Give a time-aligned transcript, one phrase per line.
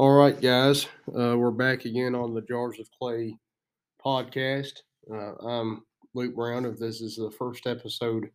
[0.00, 3.36] All right, guys, uh, we're back again on the Jars of Clay
[4.02, 4.78] podcast.
[5.12, 5.82] Uh, I'm
[6.14, 6.64] Luke Brown.
[6.64, 8.30] If this is the first episode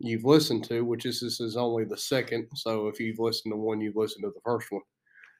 [0.00, 3.56] you've listened to, which is this is only the second, so if you've listened to
[3.56, 4.82] one, you've listened to the first one.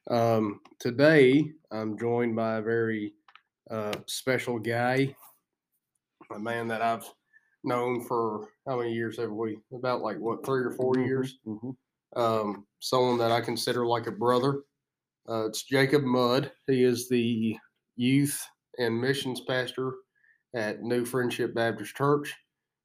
[0.09, 3.15] Um, today, I'm joined by a very
[3.69, 5.17] uh, special guy,
[6.33, 7.11] a man that I've
[7.65, 9.59] known for how many years have we?
[9.75, 11.39] About like what three or 4 years.
[12.15, 14.61] Um, someone that I consider like a brother.
[15.29, 16.53] Uh, it's Jacob Mudd.
[16.67, 17.57] He is the
[17.97, 18.41] youth
[18.79, 19.93] and missions pastor
[20.55, 22.35] at New Friendship Baptist Church,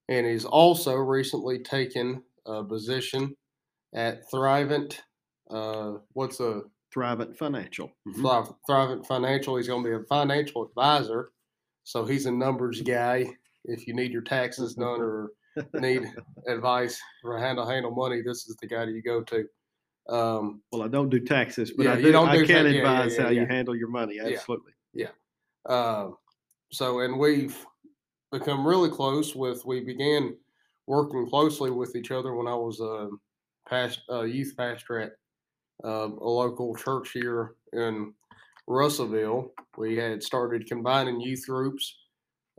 [0.10, 3.36] and he's also recently taken a position
[3.94, 4.98] at Thrivent.
[5.50, 6.64] Uh, what's a
[6.96, 7.92] Thrivent Financial.
[8.08, 8.16] Mhm.
[8.16, 9.56] Thrive, Thrivent Financial?
[9.58, 11.32] He's going to be a financial advisor,
[11.84, 13.28] so he's a numbers guy.
[13.66, 15.30] If you need your taxes done or
[15.76, 16.04] need
[16.48, 19.48] advice for how to handle money, this is the guy that you go to.
[20.12, 22.70] Um, Well, I don't do taxes, but Yeah, I, do, don't I do can ta-
[22.70, 24.20] yeah, yeah, advise yeah, how you handle your money.
[24.20, 24.74] Absolutely.
[24.94, 25.08] Yeah.
[25.66, 26.10] Uh,
[26.72, 27.66] so, and we've
[28.32, 30.36] become really close with, we began
[30.88, 33.10] working closely with each other when I was a
[33.70, 35.12] past, uh, youth pastor at
[35.86, 38.14] uh, a local church here in
[38.68, 39.54] Russellville.
[39.78, 41.96] We had started combining youth groups,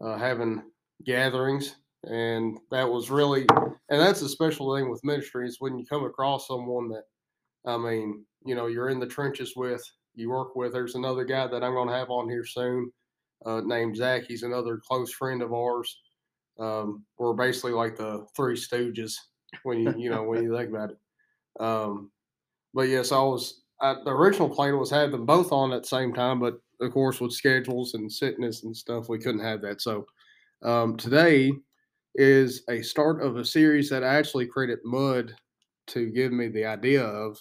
[0.03, 0.63] uh, having
[1.05, 3.47] gatherings, and that was really,
[3.91, 7.05] and that's a special thing with ministry is when you come across someone that,
[7.67, 9.83] I mean, you know, you're in the trenches with,
[10.15, 10.73] you work with.
[10.73, 12.91] There's another guy that I'm going to have on here soon
[13.47, 14.25] uh, named Zach.
[14.27, 15.97] He's another close friend of ours.
[16.59, 19.15] Um, we're basically like the Three Stooges
[19.63, 20.99] when you you know when you think about it.
[21.61, 22.11] Um,
[22.75, 23.63] but yes, I was.
[23.81, 26.93] I, the original plan was have them both on at the same time, but of
[26.93, 29.81] course with schedules and sickness and stuff, we couldn't have that.
[29.81, 30.07] So
[30.63, 31.53] um, today
[32.15, 35.35] is a start of a series that I actually created Mudd
[35.89, 37.39] to give me the idea of.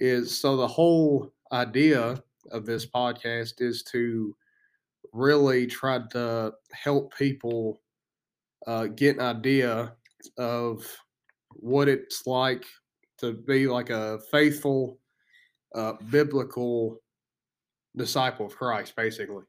[0.00, 4.34] Is so the whole idea of this podcast is to
[5.12, 7.80] really try to help people
[8.66, 9.94] uh, get an idea
[10.38, 10.86] of
[11.50, 12.64] what it's like
[13.18, 14.98] to be like a faithful,
[15.74, 17.00] uh, biblical
[17.96, 19.44] disciple of Christ, basically.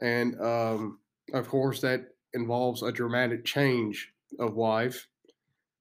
[0.00, 1.00] And um,
[1.32, 5.06] of course, that involves a dramatic change of life.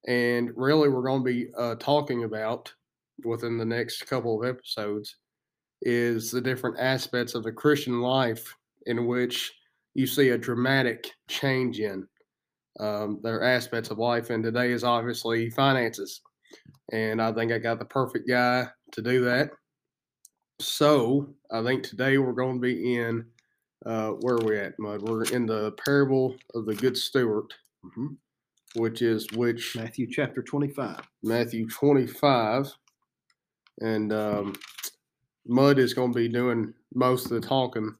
[0.07, 2.73] And really, we're going to be uh, talking about
[3.23, 5.15] within the next couple of episodes
[5.81, 8.55] is the different aspects of the Christian life
[8.85, 9.53] in which
[9.93, 12.07] you see a dramatic change in.
[12.79, 16.21] Um, there are aspects of life, and today is obviously finances.
[16.91, 19.51] And I think I got the perfect guy to do that.
[20.59, 23.25] So I think today we're going to be in
[23.85, 25.01] uh, where are we at, Mudd?
[25.03, 27.53] We're in the parable of the Good Steward,
[27.85, 28.17] Mhm.
[28.75, 31.07] which is which Matthew chapter 25.
[31.21, 32.73] Matthew 25.
[33.81, 34.55] And um,
[35.47, 37.95] Mudd is going to be doing most of the talking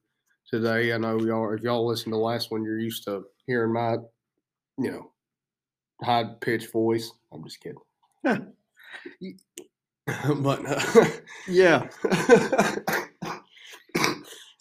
[0.48, 0.94] today.
[0.94, 3.98] I know y'all, if y'all listen to the last one, you're used to hearing my,
[4.78, 5.12] you know,
[6.02, 7.12] high pitched voice.
[7.32, 7.80] I'm just kidding.
[10.42, 11.06] but, uh,
[11.48, 11.90] Yeah.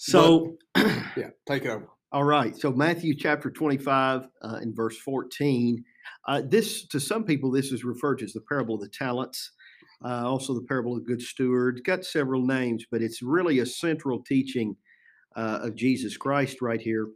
[0.07, 1.89] So, yeah, take it over.
[2.13, 2.55] all right.
[2.55, 5.83] So, Matthew chapter 25 uh, in verse 14.
[6.29, 9.53] Uh, this, to some people, this is referred to as the parable of the talents.
[10.05, 11.83] Uh, also, the parable of the good steward.
[11.85, 14.77] Got several names, but it's really a central teaching
[15.35, 17.09] uh, of Jesus Christ right here.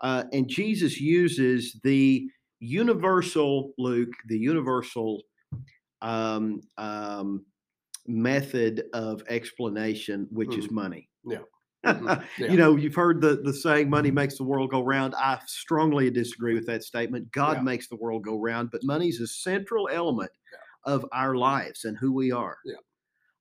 [0.00, 2.26] Uh, and Jesus uses the
[2.58, 5.22] universal, Luke, the universal
[6.00, 7.44] um, um,
[8.06, 11.08] method of explanation, which is money.
[11.24, 11.38] Yeah.
[11.82, 12.22] Mhm.
[12.36, 12.50] Yeah.
[12.50, 15.14] You know, you've heard the, the saying, money makes the world go round.
[15.14, 17.32] I strongly disagree with that statement.
[17.32, 17.62] God Yeah.
[17.62, 20.30] makes the world go round, but money's a central element
[20.84, 22.58] of our lives and who we are.
[22.64, 22.74] Yeah.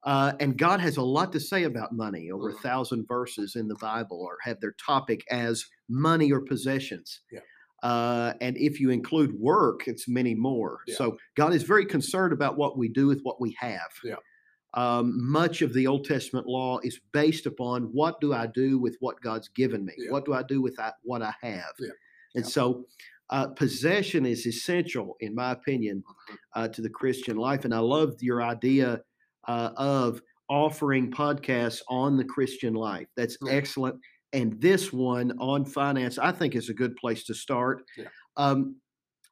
[0.06, 2.32] Uh, and God has a lot to say about money.
[2.32, 7.22] Over a thousand verses in the Bible or have their topic as money or possessions.
[7.32, 7.42] Yeah.
[7.84, 10.80] Uh, and if you include work, it's many more.
[10.88, 10.96] Yeah.
[10.96, 13.92] So God is very concerned about what we do with what we have.
[14.04, 14.16] Yeah.
[14.76, 18.98] Um, much of the Old Testament law is based upon what do I do with
[19.00, 19.94] what God's given me?
[20.10, 21.74] What do I do with that, what I have?
[22.36, 22.86] And so
[23.32, 26.38] uh, possession is essential, in my opinion, Mhm.
[26.56, 27.66] uh, to the Christian life.
[27.66, 29.02] And I loved your idea
[29.48, 33.08] uh, of offering podcasts on the Christian life.
[33.16, 33.54] That's Yeah.
[33.54, 34.00] excellent.
[34.34, 37.84] And this one on finance, I think, is a good place to start.
[37.98, 38.10] Yeah.
[38.38, 38.76] Um,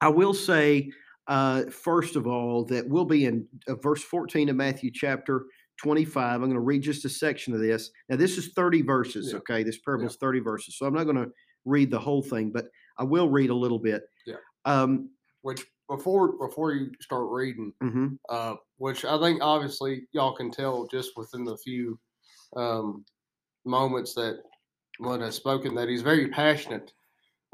[0.02, 0.92] I will say,
[1.28, 5.46] uh, first of all, that we'll be in uh, verse 14 of Matthew chapter
[5.84, 6.36] 25.
[6.36, 7.92] I'm going to read just a section of this.
[8.10, 9.38] Now, this is 30 verses, Yeah.
[9.40, 9.62] okay?
[9.64, 10.78] This parable is 30 verses.
[10.78, 11.32] So I'm not going to
[11.66, 14.04] read the whole thing, but I will read a little bit.
[14.26, 14.36] Yeah.
[14.66, 15.10] Um,
[15.42, 18.18] Which before before you start reading, mhm.
[18.30, 21.98] uh, which I think obviously y'all can tell just within the few
[22.56, 23.06] um,
[23.66, 24.42] moments that
[25.00, 26.92] one has spoken that he's very passionate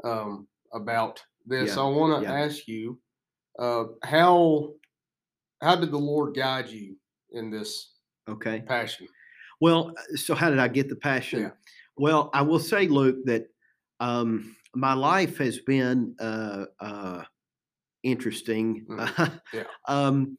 [0.02, 1.76] um, about this.
[1.76, 2.34] Yeah, I want to yeah.
[2.34, 2.98] ask you,
[3.58, 4.72] uh, how
[5.62, 6.96] how did the Lord guide you
[7.32, 7.92] in this
[8.28, 8.62] Okay.
[8.66, 9.06] passion?
[9.60, 11.40] Well, uh, so how did I get the passion?
[11.40, 11.50] Yeah.
[11.96, 13.46] Well, I will say, Luke, that
[14.00, 17.24] um, my life has been uh, uh,
[18.02, 18.86] interesting.
[18.88, 19.64] Mm, yeah.
[19.88, 20.38] um,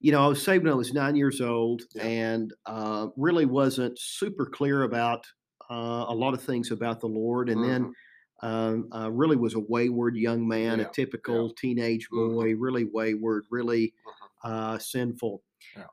[0.00, 2.04] you know, I was saved when I was nine years old Yeah.
[2.04, 5.26] and uh, really wasn't super clear about
[5.70, 7.48] uh, a lot of things about the Lord.
[7.50, 7.94] And then
[8.42, 12.34] um, uh, really was a wayward young man, Yeah, a typical teenage Mhm.
[12.34, 14.28] boy, really wayward, really Mhm.
[14.44, 15.42] uh, sinful.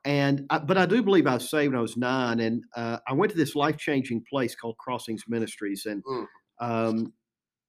[0.04, 2.98] And I, but I do believe I was saved when I was nine, and uh,
[3.06, 6.26] I went to this life changing place called Crossings Ministries, and Mm.
[6.60, 7.14] um,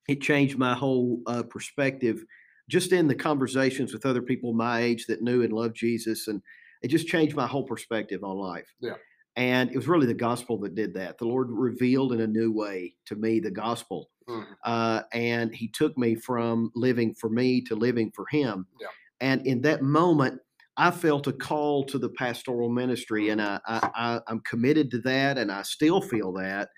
[0.10, 2.24] it changed my whole uh, perspective.
[2.70, 6.42] Just in the conversations with other people my age that knew and loved Jesus, and
[6.84, 8.72] it just changed my whole perspective on life.
[8.80, 8.96] Yeah.
[9.36, 11.18] And it was really the gospel that did that.
[11.18, 14.46] The Lord revealed in a new way to me the gospel Mhm.
[14.66, 18.68] uh, and he took me from living for me to living for him.
[18.80, 18.88] Yeah.
[19.22, 20.40] And in that moment,
[20.78, 25.00] I felt a call to the pastoral ministry, and I, I, I I'm committed to
[25.00, 26.70] that, and I still feel that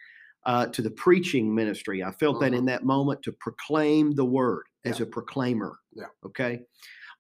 [0.46, 2.04] uh, to the preaching ministry.
[2.04, 5.78] I felt that in that moment to proclaim the word as a proclaimer.
[5.94, 6.06] Yeah.
[6.26, 6.62] Okay.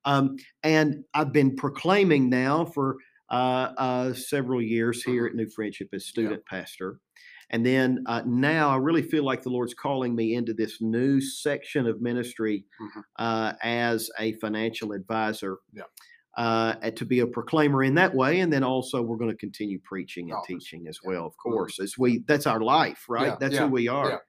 [0.05, 2.97] Um, and I've been proclaiming now for
[3.29, 6.99] uh, uh, several years here at New Friendship as student pastor.
[7.51, 11.19] And then uh, now I really feel like the Lord's calling me into this new
[11.21, 13.03] section of ministry Mhm.
[13.19, 15.57] uh, as a financial advisor.
[15.73, 15.83] Yeah.
[16.37, 19.77] Uh, to be a proclaimer in that way, and then also we're going to continue
[19.79, 21.25] preaching and Obviously, teaching as well.
[21.25, 21.53] Of Mhm.
[21.53, 23.27] course, as we that's our life, right?
[23.31, 24.23] Yeah, That's yeah, who we are.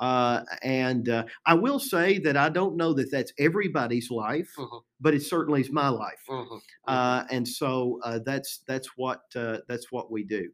[0.00, 4.82] Uh, and uh, I will say that I don't know that that's everybody's life, Mhm.
[5.00, 6.24] but it certainly is my life.
[6.28, 6.48] Mhm.
[6.48, 6.60] Mhm.
[6.88, 10.50] Uh, and so uh, that's that's what uh, that's what we do.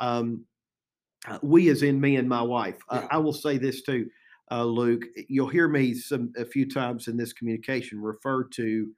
[0.00, 0.46] Um,
[1.26, 2.80] uh, we, as in me and my wife.
[2.88, 3.08] Uh, Yeah.
[3.10, 4.10] I will say this too,
[4.50, 5.04] uh, Luke.
[5.28, 8.92] You'll hear me some a few times in this communication refer to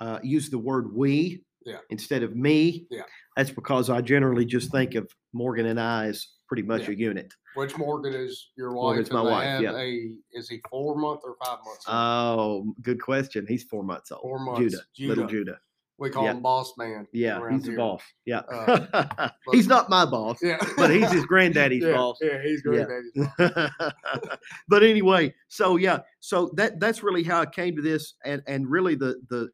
[0.00, 1.78] uh, use the word we Yeah.
[1.90, 2.86] instead of me.
[2.90, 3.02] Yeah.
[3.36, 6.90] That's because I generally just think of Morgan and I as pretty much Yeah.
[6.90, 7.32] a unit.
[7.54, 8.82] Which Morgan is your wife?
[8.96, 9.76] Morgan's my wife, yeah.
[9.76, 11.84] A is he four month or five months?
[11.86, 11.96] old?
[11.96, 13.44] Oh, good question.
[13.48, 14.22] He's four months old.
[14.22, 14.60] Four months.
[14.94, 15.52] Judah, little Judah.
[15.52, 15.58] Judah.
[15.98, 16.30] we call yeah.
[16.30, 17.06] him Boss Man.
[17.12, 17.76] Yeah, he's the here.
[17.78, 18.02] boss.
[18.24, 22.16] Yeah, Uh, he's not my boss, Yeah, but he's his granddaddy's yeah, boss.
[22.22, 22.84] Yeah, he's Yeah.
[22.86, 24.30] granddaddy's boss.
[24.68, 28.70] but anyway, so yeah, so that that's really how I came to this, and and
[28.70, 29.50] really the the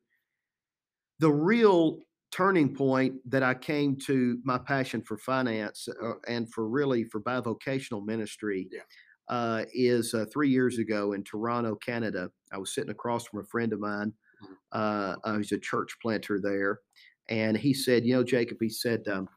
[1.18, 6.68] the real turning point that I came to my passion for finance uh, and for
[6.68, 8.70] really for bivocational ministry.
[8.70, 8.82] Yeah.
[9.28, 12.30] Uh, is uh, three years ago in Toronto, Canada.
[12.52, 14.14] I was sitting across from a friend of mine.
[14.40, 14.56] Mhm.
[14.72, 16.80] Uh, uh, he's a church planter there,
[17.28, 19.28] and he said, "You know, Jacob," he said, um,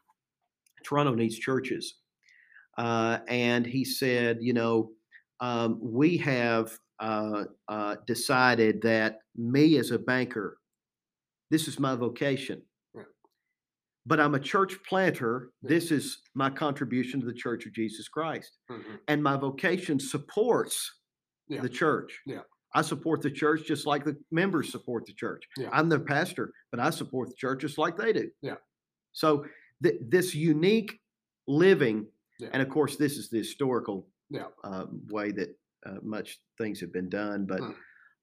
[0.84, 1.96] "Toronto needs churches."
[2.78, 4.92] uh, and he said, you know,
[5.40, 10.59] um, we have uh, uh, decided that me as a banker,
[11.50, 12.62] this is my vocation.
[14.06, 15.50] But I'm a church planter.
[15.62, 18.56] This is my contribution to the Church of Jesus Christ.
[18.70, 18.98] Mhm.
[19.08, 20.90] And my vocation supports
[21.48, 21.60] Yeah.
[21.60, 22.18] the church.
[22.24, 22.42] Yeah.
[22.74, 25.46] I support the church just like the members support the church.
[25.58, 25.68] Yeah.
[25.70, 28.30] I'm their pastor, but I support the church just like they do.
[28.40, 28.56] Yeah.
[29.12, 29.44] So
[29.82, 30.98] th- this unique
[31.46, 32.48] living, Yeah.
[32.54, 34.48] and of course, this is the historical Yeah.
[34.64, 37.60] uh, way that uh, much things have been done, but.
[37.60, 37.76] Mm.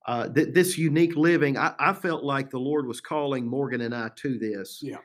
[0.08, 3.94] Uh, th- this unique living, I, I felt like the Lord was calling Morgan and
[3.94, 5.02] I to this, Yeah.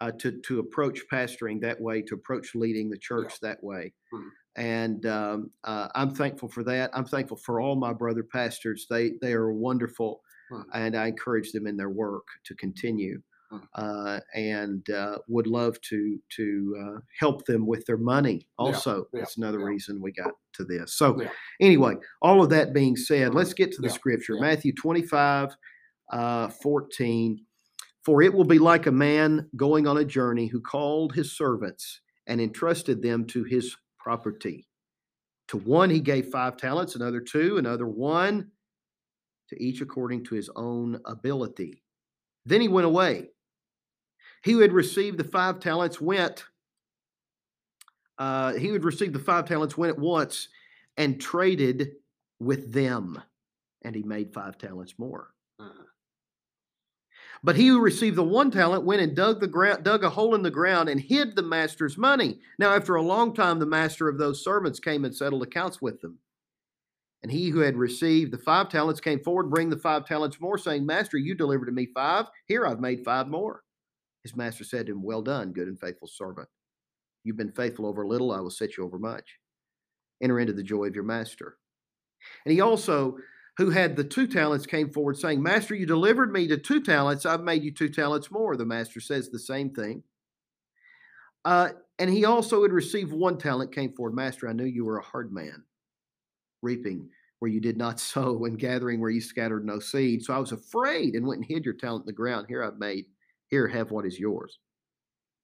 [0.00, 4.30] uh, to to approach pastoring that way, to approach leading the church that way, Mhm.
[4.56, 6.90] and um, uh, I'm thankful for that.
[6.94, 8.86] I'm thankful for all my brother pastors.
[8.90, 10.74] They they are wonderful, Mhm.
[10.74, 13.22] and I encourage them in their work to continue.
[13.74, 18.46] Uh, and uh, would love to to uh, help them with their money.
[18.58, 19.66] Also, yeah, that's another yeah.
[19.66, 20.94] reason we got to this.
[20.94, 21.20] So,
[21.60, 24.36] anyway, all of that being said, let's get to the scripture.
[24.38, 25.56] Matthew 25,
[26.12, 27.44] uh, 14.
[28.04, 32.00] For it will be like a man going on a journey who called his servants
[32.26, 34.66] and entrusted them to his property.
[35.48, 38.52] To one he gave five talents, another two, another one,
[39.48, 41.82] to each according to his own ability.
[42.46, 43.28] Then he went away.
[44.42, 46.44] He who had received the five talents went.
[48.18, 50.48] Uh, he who had received the five talents went at once
[50.96, 51.92] and traded
[52.38, 53.22] with them,
[53.82, 55.34] and he made five talents more.
[55.60, 55.86] Mhm.
[57.42, 60.34] But he who received the one talent went and dug the ground, dug a hole
[60.34, 62.40] in the ground, and hid the master's money.
[62.58, 66.00] Now, after a long time, the master of those servants came and settled accounts with
[66.00, 66.18] them.
[67.22, 70.56] And he who had received the five talents came forward, bring the five talents more,
[70.56, 72.26] saying, Master, you delivered to me five.
[72.46, 73.62] Here I've made five more.
[74.22, 76.48] His master said to him, Well done, good and faithful servant.
[77.24, 79.38] You've been faithful over little, I will set you over much.
[80.22, 81.56] Enter into the joy of your master.
[82.44, 83.16] And he also,
[83.56, 87.24] who had the two talents, came forward saying, Master, you delivered me to two talents.
[87.24, 88.56] I've made you two talents more.
[88.56, 90.02] The master says the same thing.
[91.44, 94.98] Uh, and he also had received one talent, came forward, Master, I knew you were
[94.98, 95.64] a hard man,
[96.62, 97.08] reaping
[97.38, 100.22] where you did not sow and gathering where you scattered no seed.
[100.22, 102.46] So I was afraid and went and hid your talent in the ground.
[102.48, 103.06] Here I've made,
[103.50, 104.58] here have what is yours.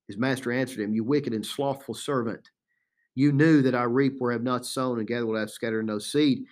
[0.06, 2.50] His master answered him, You wicked and slothful servant.
[3.14, 5.50] You knew that I reap where I have not sown and gather where I have
[5.50, 6.44] scattered no seed.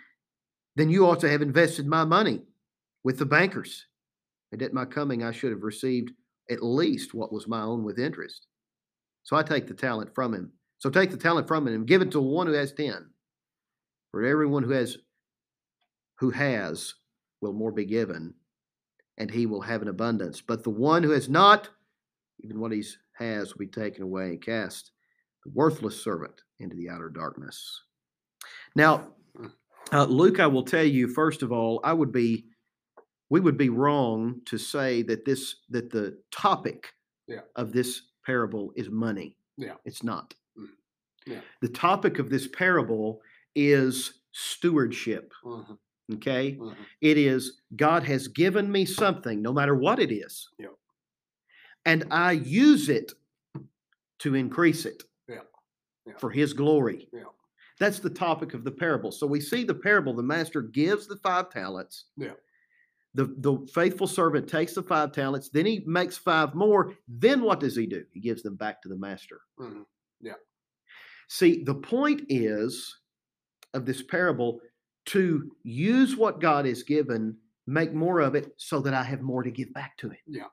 [0.76, 2.42] Then you ought to have invested my money
[3.04, 3.86] with the bankers.
[4.50, 6.12] And at my coming, I should have received
[6.50, 8.46] at least what was my own with interest.
[9.22, 10.52] So I take the talent from him.
[10.78, 13.10] So take the talent from him and give it to one who has ten.
[14.10, 14.96] For everyone who has
[16.18, 16.94] who has
[17.40, 18.34] will more be given,
[19.18, 20.40] and he will have an abundance.
[20.40, 21.68] But the one who has not,
[22.40, 22.82] even what he
[23.18, 24.92] has will be taken away and cast
[25.44, 27.82] the worthless servant into the outer darkness.
[28.74, 29.08] Now,
[29.92, 32.46] uh, Luke, I will tell you first of all, I would be,
[33.30, 36.88] we would be wrong to say that this that the topic
[37.26, 37.40] Yeah.
[37.56, 39.36] of this parable is money.
[39.56, 39.74] Yeah.
[39.84, 40.34] it's not.
[40.58, 40.68] Mm.
[41.26, 41.40] Yeah.
[41.62, 43.20] The topic of this parable
[43.54, 45.32] is stewardship.
[45.44, 45.78] Mhm,
[46.12, 46.76] Okay, mhm.
[47.00, 50.68] it is God has given me something, no matter what it is, Yeah.
[51.86, 53.12] and I use it
[54.18, 55.40] to increase it Yeah.
[56.06, 56.16] Yeah.
[56.18, 57.08] for His glory.
[57.12, 57.24] Yeah.
[57.80, 59.10] That's the topic of the parable.
[59.12, 60.14] So we see the parable.
[60.14, 62.04] The master gives the five talents.
[62.16, 62.34] Yeah.
[63.14, 66.94] The, the faithful servant takes the five talents, then he makes five more.
[67.08, 68.04] Then what does he do?
[68.12, 69.40] He gives them back to the master.
[69.58, 69.86] Mhm.
[71.28, 72.94] See, the point is
[73.72, 74.60] of this parable
[75.06, 79.42] to use what God has given, make more of it so that I have more
[79.42, 80.18] to give back to him.
[80.26, 80.48] Yeah.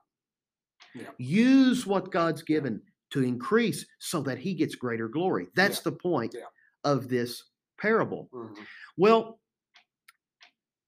[0.94, 1.10] Yeah.
[1.18, 5.48] Use what God's given to increase so that he gets greater glory.
[5.54, 6.46] That's the point Yeah.
[6.84, 7.44] of this
[7.78, 8.28] parable.
[8.32, 8.66] Mhm.
[8.96, 9.40] Well,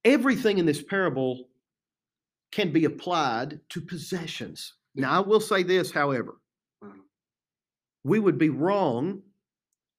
[0.04, 1.48] everything in this parable
[2.50, 4.74] can be applied to possessions.
[4.94, 6.40] Now, I will say this, however,
[6.82, 7.02] Mhm.
[8.04, 9.22] we would be wrong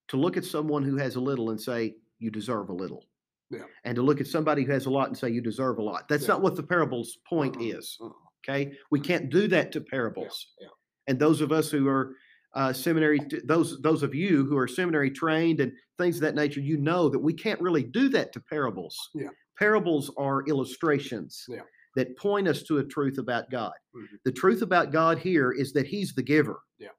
[0.08, 3.10] to look at someone who has a little and say, you deserve a little.
[3.52, 3.64] Yeah.
[3.84, 6.08] And to look at somebody who has a lot and say, you deserve a lot.
[6.10, 6.34] That's Yeah.
[6.36, 7.98] not what the parable's point is.
[8.48, 8.74] Okay.
[8.92, 10.54] We can't do that to parables.
[10.60, 10.68] yeah.
[11.08, 12.16] And those of us who are
[12.56, 16.62] uh, seminary, those those of you who are seminary trained and things of that nature,
[16.62, 18.98] you know that we can't really do that to parables.
[19.14, 19.28] Yeah.
[19.60, 21.64] Parables are illustrations Yeah.
[21.98, 23.74] that point us to a truth about God.
[23.96, 24.20] Mhm.
[24.24, 26.60] The truth about God here is that He's the giver.
[26.80, 26.94] Yeah.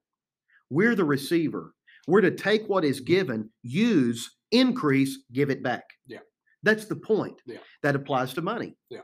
[0.69, 1.73] We're the receiver.
[2.07, 5.83] We're to take what is given, use, increase, give it back.
[6.05, 6.19] Yeah.
[6.63, 7.41] That's the point.
[7.45, 7.59] Yeah.
[7.83, 8.77] That applies to money.
[8.89, 9.01] Yeah.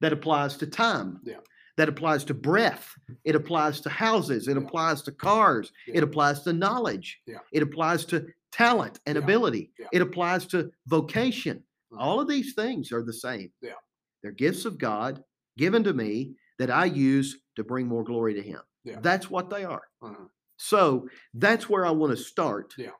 [0.00, 1.20] That applies to time.
[1.24, 1.38] Yeah.
[1.76, 2.88] That applies to breath.
[3.24, 4.48] It applies to houses.
[4.48, 4.62] It Yeah.
[4.64, 5.72] applies to cars.
[5.86, 5.98] Yeah.
[5.98, 7.20] It applies to knowledge.
[7.26, 7.38] Yeah.
[7.52, 9.72] It applies to talent and ability.
[9.92, 11.64] It applies to vocation.
[11.92, 11.98] Mhm.
[11.98, 13.52] All of these things are the same.
[13.62, 13.74] Yeah.
[14.22, 15.24] They're gifts of God
[15.56, 18.60] given to me that I use to bring more glory to Him.
[18.84, 19.00] Yeah.
[19.00, 19.88] That's what they are.
[20.02, 20.28] Mhm.
[20.58, 22.92] So that's where I want to start Yeah.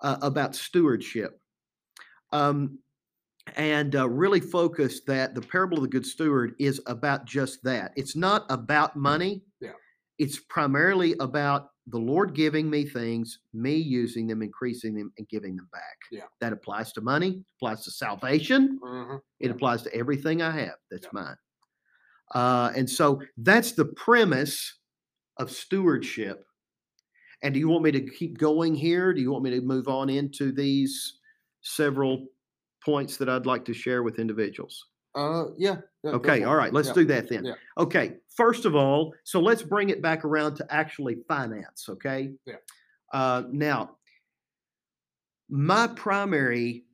[0.00, 1.39] uh, about stewardship.
[2.32, 2.78] Um,
[3.56, 7.92] and uh, really focus that the parable of the good steward is about just that.
[7.96, 9.44] It's not about money.
[9.60, 9.72] Yeah.
[10.18, 15.56] It's primarily about the Lord giving me things, me using them, increasing them, and giving
[15.56, 15.96] them back.
[16.12, 16.26] Yeah.
[16.40, 19.22] That applies to money, applies to salvation, Mhm.
[19.40, 21.10] it applies to everything I have that's Yeah.
[21.12, 21.36] mine.
[22.34, 24.78] Uh, and so that's the premise
[25.38, 26.44] of stewardship.
[27.42, 29.12] And do you want me to keep going here?
[29.14, 31.19] Do you want me to move on into these
[31.62, 32.26] several
[32.84, 34.86] points that I'd like to share with individuals?
[35.14, 35.78] Uh, yeah.
[36.04, 36.94] yeah, Okay, all right, let's Yeah.
[36.94, 37.44] do that then.
[37.44, 37.54] Yeah.
[37.76, 42.32] Okay, first of all, so let's bring it back around to actually finance, okay?
[42.46, 42.56] Yeah.
[43.12, 43.96] Uh, now,
[45.48, 46.86] my primary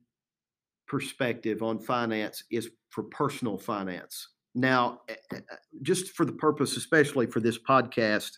[0.87, 4.29] perspective on finance is for personal finance.
[4.55, 8.31] Now, eh, eh, eh, just for the purpose, especially for this podcast,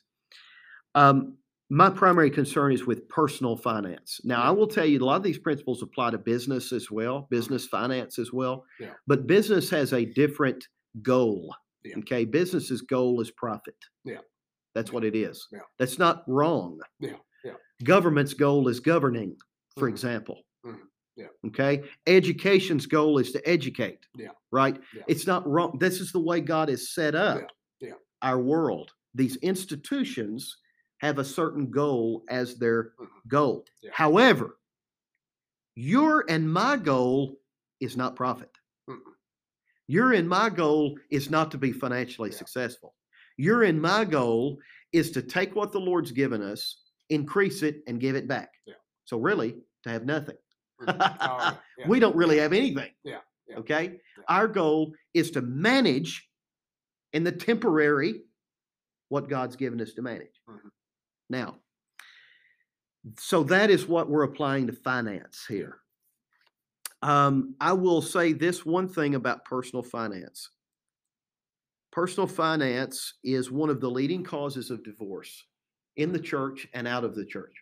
[0.94, 1.38] um,
[1.70, 4.20] my primary concern is with personal finance.
[4.24, 7.28] Now, I will tell you, a lot of these principles apply to business as well,
[7.30, 8.66] business finance as well.
[8.80, 8.94] Yeah.
[9.06, 10.68] But business has a different
[11.04, 11.54] goal.
[11.84, 11.98] Yeah.
[12.00, 12.26] Okay.
[12.26, 13.76] Business's goal is profit.
[14.04, 14.18] Yeah.
[14.74, 15.48] That's what it is.
[15.52, 15.60] Yeah.
[15.78, 16.80] That's not wrong.
[17.00, 17.54] Yeah, yeah.
[17.84, 19.36] Government's goal is governing,
[19.78, 19.92] for Mhm.
[19.92, 20.44] example.
[20.66, 20.80] Mhm,
[21.16, 21.28] yeah.
[21.48, 21.84] Okay.
[22.08, 24.06] Education's goal is to educate.
[24.16, 24.32] Yeah.
[24.52, 24.82] Right.
[24.96, 25.04] Yeah.
[25.08, 25.78] It's not wrong.
[25.80, 27.48] This is the way God has set up
[27.80, 27.94] yeah.
[28.22, 28.92] our world.
[29.14, 30.58] These institutions
[31.00, 32.94] have a certain goal as their
[33.28, 33.66] goal.
[33.82, 33.92] Yeah.
[33.94, 34.58] However,
[35.76, 37.38] your and my goal
[37.80, 38.52] is not profit.
[38.90, 38.98] Mm-mm.
[39.88, 42.38] Your and my goal is not to be financially Yeah.
[42.38, 42.96] successful.
[43.38, 44.60] Your and my goal
[44.92, 48.52] is to take what the Lord's given us increase it, and give it back.
[48.68, 48.76] Yeah.
[49.06, 50.38] So really, to have nothing.
[50.80, 51.18] Mhm.
[51.22, 51.60] Oh.
[51.88, 52.92] We don't really have anything.
[53.04, 53.22] Yeah,
[53.56, 54.00] Okay.
[54.28, 56.30] Our goal is to manage
[57.14, 58.22] in the temporary
[59.08, 60.40] what God's given us to manage.
[60.48, 60.70] Mhm.
[61.30, 61.58] Now,
[63.18, 65.78] so that is what we're applying to finance here.
[67.02, 70.50] Um, I will say this one thing about personal finance.
[71.92, 75.46] Personal finance is one of the leading causes of divorce
[75.96, 77.56] in the church and out of the church.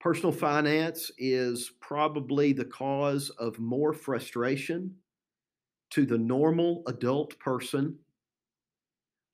[0.00, 4.94] Personal finance is probably the cause of more frustration
[5.90, 7.98] to the normal adult person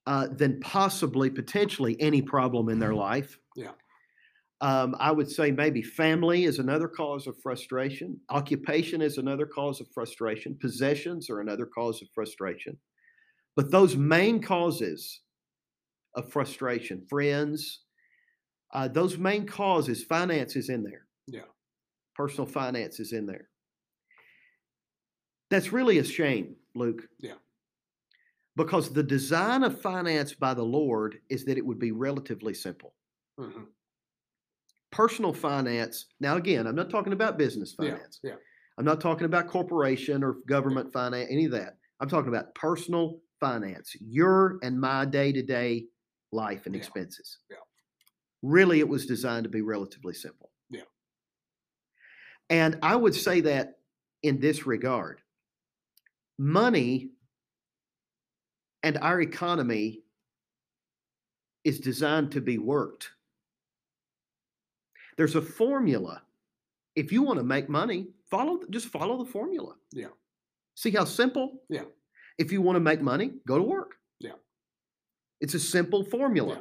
[0.07, 3.39] uh, than possibly potentially any problem in their life.
[3.57, 3.73] Yeah.
[4.61, 8.19] Um, I would say maybe family is another cause of frustration.
[8.31, 10.57] Occupation is another cause of frustration.
[10.61, 12.79] Possessions are another cause of frustration.
[13.55, 15.21] But those main causes
[16.15, 17.83] of frustration, friends,
[18.73, 21.07] uh, those main causes, finance is in there.
[21.27, 21.49] Yeah.
[22.15, 23.49] Personal finance is in there.
[25.51, 27.03] That's really a shame, Luke.
[27.21, 27.35] Yeah.
[28.57, 32.95] Because the design of finance by the Lord is that it would be relatively simple.
[33.39, 33.67] Mhm.
[34.91, 38.21] Personal finance, now again, I'm not talking about business finance.
[38.23, 38.37] yeah.
[38.79, 41.79] I'm not talking about corporation or government finance, any of that.
[42.01, 45.87] I'm talking about personal finance, your and my day to day
[46.33, 47.39] life and Yeah, expenses.
[47.51, 47.57] yeah.
[48.43, 50.51] Really, it was designed to be relatively simple.
[50.71, 50.85] Yeah.
[52.51, 53.81] And I would say that
[54.23, 55.23] in this regard,
[56.39, 57.11] money
[58.83, 60.01] and our economy
[61.65, 63.11] is designed to be worked.
[65.17, 66.23] There's a formula.
[66.95, 69.75] If you want to make money, follow just follow the formula.
[69.93, 70.09] Yeah.
[70.75, 71.63] See how simple?
[71.69, 71.85] Yeah.
[72.39, 73.95] If you want to make money, go to work.
[74.21, 74.33] Yeah.
[75.41, 76.55] It's a simple formula.
[76.55, 76.61] Yeah.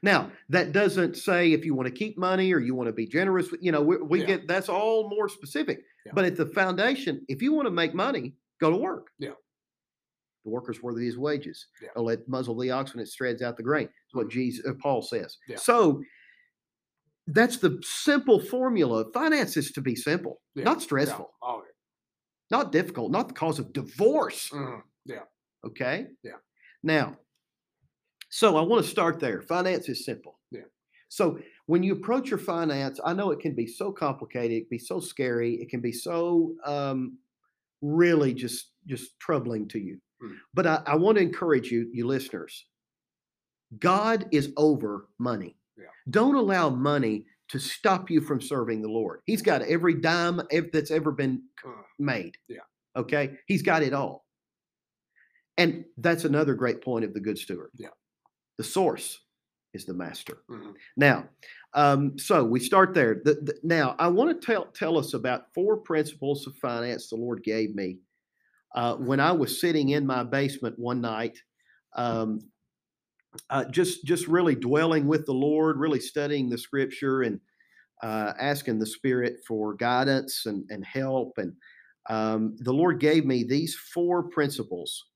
[0.00, 3.06] Now, that doesn't say if you want to keep money or you want to be
[3.06, 4.26] generous, you know, we, we Yeah.
[4.26, 5.80] get that's all more specific.
[6.06, 6.12] Yeah.
[6.14, 9.08] But at the foundation, if you want to make money, go to work.
[9.18, 9.32] Yeah.
[10.48, 11.66] The worker's worthy of his wages.
[11.82, 11.90] Yeah.
[12.00, 13.84] Let muzzle the ox when it spreads out the grain.
[13.86, 15.36] Is what Jesus uh, Paul says.
[15.46, 15.56] Yeah.
[15.58, 16.02] So
[17.26, 19.04] that's the simple formula.
[19.12, 20.82] Finance is to be simple, Yeah, not Yeah.
[20.84, 21.62] stressful, Oh,
[22.50, 24.50] not difficult, not the cause of divorce.
[24.52, 25.16] yeah.
[25.16, 25.22] Mhm.
[25.66, 26.06] Okay.
[26.22, 26.38] Yeah.
[26.82, 27.18] Now,
[28.30, 29.42] so I want to start there.
[29.42, 30.38] Finance is simple.
[30.50, 30.62] Yeah.
[31.10, 34.68] So when you approach your finance, I know it can be so complicated, it can
[34.70, 37.18] be so scary, it can be so um,
[37.82, 40.00] really just just troubling to you.
[40.20, 40.32] Hmm.
[40.54, 42.66] But I, I want to encourage you, you listeners.
[43.78, 45.56] God is over money.
[45.76, 45.84] Yeah.
[46.10, 49.20] Don't allow money to stop you from serving the Lord.
[49.26, 50.40] He's got every dime
[50.72, 51.82] that's ever been Mhm.
[51.98, 52.36] made.
[52.48, 52.58] Yeah.
[52.96, 53.38] Okay.
[53.46, 54.26] He's got it all.
[55.56, 57.70] And that's another great point of the good steward.
[57.74, 57.88] Yeah.
[58.58, 59.18] The source
[59.74, 60.38] is the master.
[60.48, 60.74] Mhm.
[60.96, 61.28] Now,
[61.74, 63.20] um, so we start there.
[63.24, 67.16] The, the- now, I want to tell tell us about four principles of finance the
[67.16, 67.98] Lord gave me
[68.74, 71.38] uh, when I was sitting in my basement one night,
[71.96, 72.40] um,
[73.50, 77.40] uh, just just really dwelling with the Lord, really studying the Scripture and
[78.02, 81.38] uh, asking the Spirit for guidance and, and help.
[81.38, 81.52] And
[82.08, 85.06] um, the Lord gave me these four principles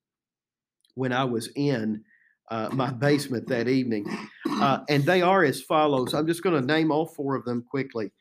[0.95, 2.05] when I was in
[2.51, 4.07] uh, my basement that evening.
[4.51, 6.15] Uh, and they are as follows.
[6.15, 8.13] I'm just going to name all four of them quickly.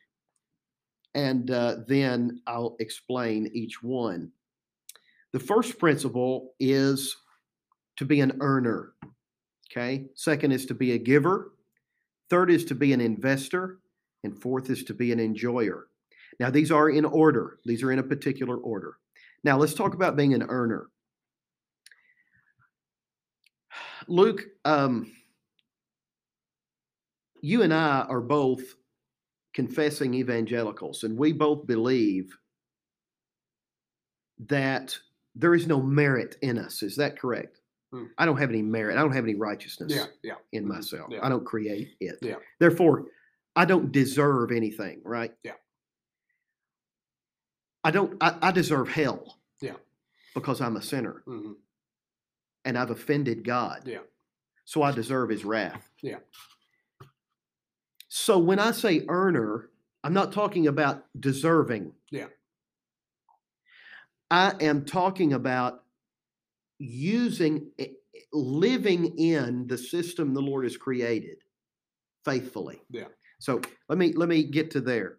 [1.14, 4.32] And uh, then I'll explain each one.
[5.32, 7.16] The first principle is
[7.96, 8.92] to be an earner.
[9.70, 10.06] Okay.
[10.14, 11.52] Second is to be a giver.
[12.28, 13.78] Third is to be an investor.
[14.24, 15.88] And fourth is to be an enjoyer.
[16.38, 18.96] Now, these are in order, these are in a particular order.
[19.44, 20.88] Now, let's talk about being an earner.
[24.08, 25.12] Luke, um,
[27.40, 28.62] you and I are both
[29.54, 32.36] confessing evangelicals, and we both believe
[34.46, 34.96] that
[35.34, 36.82] there is no merit in us.
[36.82, 37.60] Is that correct?
[37.92, 38.04] Hmm.
[38.18, 38.96] I don't have any merit.
[38.96, 40.06] I don't have any righteousness Yeah.
[40.22, 40.34] Yeah.
[40.52, 40.68] in Mhm.
[40.68, 41.10] myself.
[41.10, 41.24] Yeah.
[41.24, 42.18] I don't create it.
[42.22, 42.36] Yeah.
[42.58, 43.06] Therefore,
[43.56, 45.34] I don't deserve anything, right?
[45.42, 45.52] Yeah.
[47.84, 49.38] I don't, I, I deserve hell.
[49.60, 49.76] Yeah.
[50.34, 51.56] Because I'm a sinner Mhm.
[52.64, 53.82] and I've offended God.
[53.86, 53.98] Yeah.
[54.64, 55.90] So I deserve his wrath.
[56.00, 56.20] Yeah.
[58.08, 59.70] So when I say earner,
[60.04, 61.94] I'm not talking about deserving.
[62.10, 62.28] Yeah.
[64.32, 65.84] I am talking about
[66.78, 67.88] using, eh,
[68.32, 71.38] living in the system the Lord has created
[72.24, 72.80] faithfully.
[72.90, 73.08] Yeah.
[73.40, 75.18] So let me let me get to there.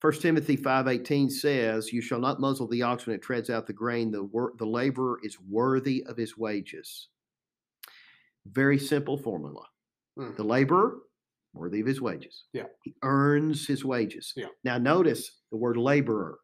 [0.00, 3.72] First Timothy 5:18 says, "You shall not muzzle the ox when it treads out the
[3.72, 4.10] grain.
[4.10, 7.08] The wor- the laborer is worthy of his wages."
[8.46, 9.66] Very simple formula.
[10.18, 10.36] Mhm.
[10.36, 11.00] The laborer
[11.54, 12.44] worthy of his wages.
[12.52, 12.66] Yeah.
[12.82, 14.32] He earns his wages.
[14.36, 14.48] Yeah.
[14.64, 16.40] Now notice the word laborer.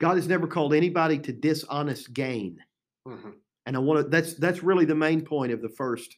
[0.00, 2.58] God has never called anybody to dishonest gain.
[3.06, 3.30] hmm
[3.66, 6.16] And I want to that's that's really the main point of the first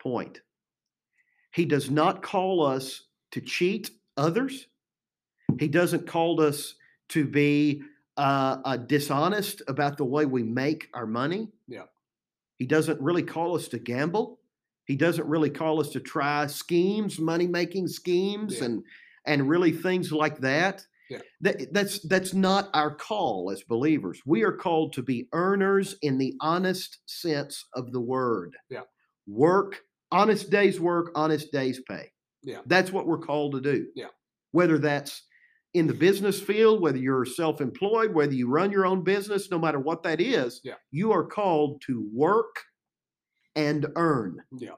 [0.00, 0.40] point.
[1.52, 4.66] He does not call us to cheat others.
[5.58, 6.74] He doesn't call us
[7.10, 7.82] to be
[8.16, 11.48] uh, uh, dishonest about the way we make our money.
[11.66, 11.84] Yeah.
[12.58, 14.38] He doesn't really call us to gamble.
[14.84, 18.66] He doesn't really call us to try schemes, money making schemes, Yeah.
[18.66, 18.84] and
[19.26, 20.86] and really things like that.
[21.10, 21.18] Yeah.
[21.40, 24.20] That, that's that's not our call as believers.
[24.24, 28.56] We are called to be earners in the honest sense of the word.
[28.70, 28.82] Yeah.
[29.26, 29.80] Work,
[30.12, 32.10] honest day's work, honest day's pay.
[32.42, 32.60] Yeah.
[32.66, 33.86] That's what we're called to do.
[33.94, 34.06] Yeah.
[34.52, 35.24] Whether that's
[35.74, 39.58] in the business field, whether you're self employed, whether you run your own business, no
[39.58, 40.74] matter what that is, Yeah.
[40.90, 42.54] you are called to work
[43.56, 44.38] and earn.
[44.56, 44.76] Yeah.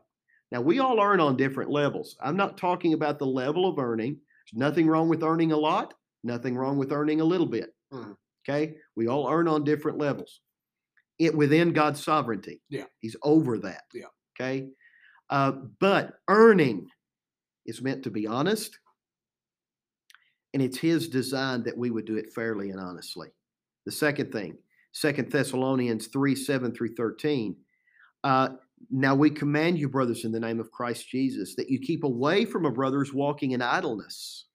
[0.50, 2.16] Now, we all earn on different levels.
[2.20, 4.18] I'm not talking about the level of earning.
[4.52, 7.74] There's nothing wrong with earning a lot, nothing wrong with earning a little bit.
[7.92, 8.16] Mhm.
[8.48, 8.76] Okay.
[8.96, 10.40] We all earn on different levels.
[11.18, 12.62] It within God's sovereignty.
[12.68, 12.86] Yeah.
[12.98, 13.84] He's over that.
[13.94, 14.06] Yeah.
[14.34, 14.70] Okay.
[15.30, 16.88] Uh, but earning
[17.66, 18.78] is meant to be honest.
[20.54, 23.28] And it's his design that we would do it fairly and honestly.
[23.86, 24.58] The second thing,
[24.92, 27.56] Second Thessalonians 3 7 through 13.
[28.24, 28.50] Uh,
[28.90, 32.44] now we command you, brothers, in the name of Christ Jesus, that you keep away
[32.44, 34.46] from a brother's walking in idleness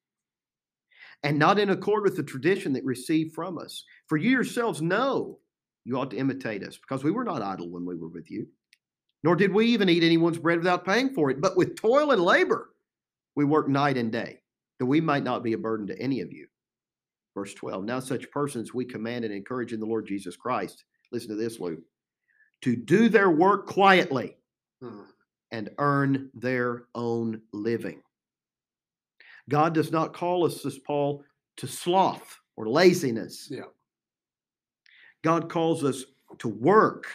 [1.24, 3.84] and not in accord with the tradition that received from us.
[4.08, 5.40] For you yourselves know
[5.86, 8.48] you ought to imitate us, because we were not idle when we were with you,
[9.24, 12.22] nor did we even eat anyone's bread without paying for it, but with toil and
[12.22, 12.70] labor
[13.36, 14.42] we work night and day,
[14.80, 16.48] that we might not be a burden to any of you.
[17.34, 20.86] Verse 12 Now such persons we command and encourage in the Lord Jesus Christ.
[21.12, 21.82] Listen to this, Luke.
[22.64, 24.38] To do their work quietly
[24.84, 25.06] Mhm.
[25.52, 28.02] and earn their own living.
[29.50, 31.24] God does not call us, says Paul,
[31.58, 33.48] to sloth or laziness.
[33.50, 33.62] Yeah.
[35.24, 36.04] God calls us
[36.40, 37.08] to work,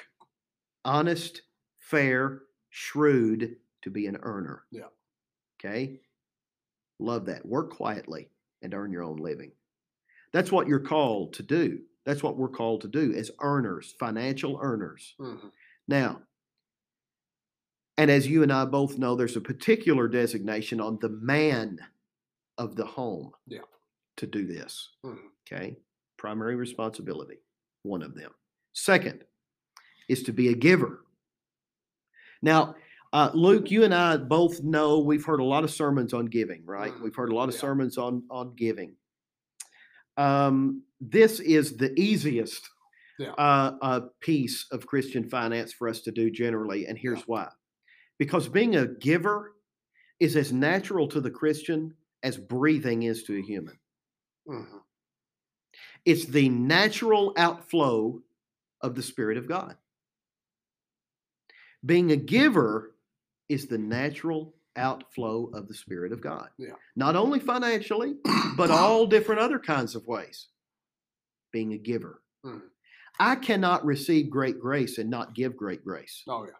[0.85, 1.43] honest,
[1.79, 4.65] fair, shrewd, to be an earner.
[4.71, 4.89] Yeah.
[5.61, 6.01] Okay.
[6.99, 7.45] Love that.
[7.45, 8.29] Work quietly
[8.63, 9.53] and earn your own living.
[10.33, 11.81] That's what you're called to do.
[12.05, 15.15] That's what we're called to do as earners, financial earners.
[15.21, 15.53] Mhm.
[15.87, 16.23] Now,
[17.99, 21.79] and as you and I both know, there's a particular designation on the man
[22.63, 23.63] of the home Yeah.
[24.17, 24.91] to do this.
[25.05, 25.31] Mhm.
[25.47, 25.77] Okay.
[26.17, 27.39] Primary responsibility,
[27.83, 28.33] one of them.
[28.73, 29.25] Second
[30.09, 31.05] is to be a giver.
[32.41, 32.77] Now,
[33.13, 36.65] uh, Luke, you and I both know we've heard a lot of sermons on giving,
[36.65, 36.93] right?
[36.93, 37.03] Mhm.
[37.03, 37.61] We've heard a lot of Yeah.
[37.61, 38.97] sermons on on giving.
[40.17, 42.69] Um, this is the easiest
[43.19, 43.33] Yeah.
[43.33, 47.25] uh, uh, piece of Christian finance for us to do generally, and here's Yeah.
[47.27, 47.53] why:
[48.19, 49.57] because being a giver
[50.21, 53.79] is as natural to the Christian as breathing is to a human.
[54.49, 54.83] Mhm.
[56.05, 58.23] It's the natural outflow
[58.81, 59.77] of the Spirit of God.
[61.85, 62.95] Being a giver
[63.49, 66.51] is the natural outflow of the Spirit of God.
[66.57, 66.75] Yeah.
[66.97, 68.17] Not only financially,
[68.57, 70.49] but all different other kinds of ways.
[71.53, 72.23] Being a giver.
[72.45, 72.71] Mhm.
[73.19, 76.23] I cannot receive great grace and not give great grace.
[76.27, 76.53] Oh yeah.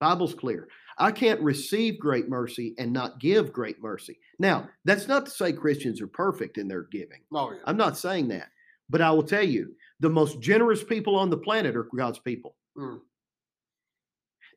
[0.00, 0.68] Bible's clear.
[0.98, 4.18] I can't receive great mercy and not give great mercy.
[4.38, 7.20] Now, that's not to say Christians are perfect in their giving.
[7.32, 7.58] Oh yeah.
[7.64, 8.48] I'm not saying that.
[8.88, 12.56] But I will tell you, the most generous people on the planet are God's people.
[12.78, 13.00] Mm.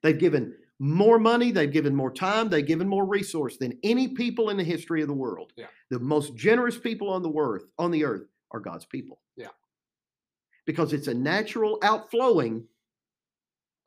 [0.04, 4.50] They've given more money, they've given more time, they've given more resource than any people
[4.50, 5.52] in the history of the world.
[5.58, 5.68] Yeah.
[5.90, 9.20] The most generous people on the earth, on the earth are God's people.
[9.36, 9.48] Yeah.
[10.66, 12.66] Because it's a natural outflowing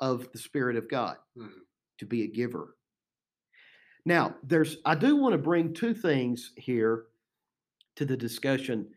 [0.01, 1.61] of the Spirit of God Mhm.
[1.99, 2.77] To be a giver.
[4.05, 7.05] Now, there's I do want to bring two things here
[7.97, 8.89] to the discussion.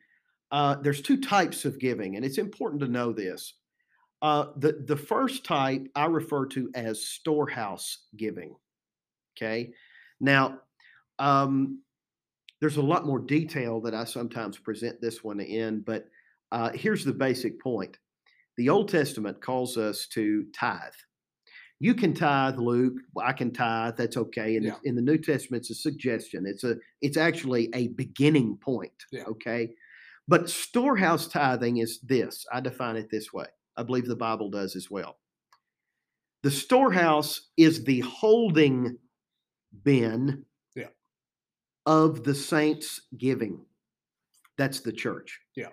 [0.51, 3.53] Uh, there's two types of giving, and it's important to know this.
[4.21, 8.55] Uh, the the first type I refer to as storehouse giving.
[9.37, 9.73] Okay,
[10.19, 10.59] now
[11.19, 11.81] um,
[12.61, 16.07] there's a lot more detail that I sometimes present this one in, but
[16.51, 17.99] uh, here's the basic point:
[18.57, 20.93] the Old Testament calls us to tithe.
[21.79, 22.93] You can tithe, Luke.
[23.21, 23.95] I can tithe.
[23.97, 24.55] That's okay.
[24.55, 24.75] In, Yeah.
[24.81, 26.45] the, in the New Testament, it's a suggestion.
[26.45, 28.93] It's a it's actually a beginning point.
[29.11, 29.23] Yeah.
[29.25, 29.73] Okay.
[30.27, 32.45] But storehouse tithing is this.
[32.51, 33.45] I define it this way.
[33.77, 35.17] I believe the Bible does as well.
[36.43, 38.97] The storehouse is the holding
[39.83, 40.87] bin Yeah.
[41.85, 43.65] of the saints' giving.
[44.57, 45.41] That's the church.
[45.55, 45.71] Yeah.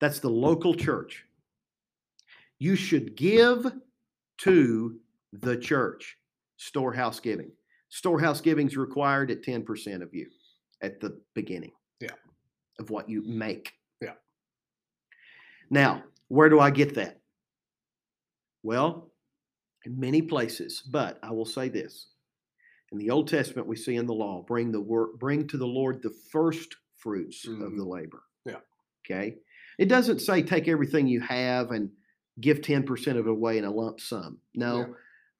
[0.00, 1.24] That's the local church.
[2.58, 3.64] You should give
[4.38, 4.98] to
[5.32, 6.16] the church,
[6.56, 7.50] storehouse giving.
[7.88, 10.26] Storehouse giving is required at 10% of you
[10.82, 11.72] at the beginning.
[12.00, 12.14] Yeah.
[12.78, 13.72] Of what you make.
[14.00, 14.14] Yeah.
[15.70, 17.20] Now, where do I get that?
[18.62, 19.12] Well,
[19.84, 22.08] in many places, but I will say this.
[22.92, 25.66] In the Old Testament, we see in the law, bring the work, bring to the
[25.66, 27.76] Lord the first fruits of Mhm.
[27.76, 28.22] the labor.
[28.46, 28.60] Yeah.
[29.04, 29.38] Okay.
[29.78, 31.90] It doesn't say take everything you have and
[32.40, 34.38] give 10% of it away in a lump sum.
[34.54, 34.78] No.
[34.78, 34.86] Yeah.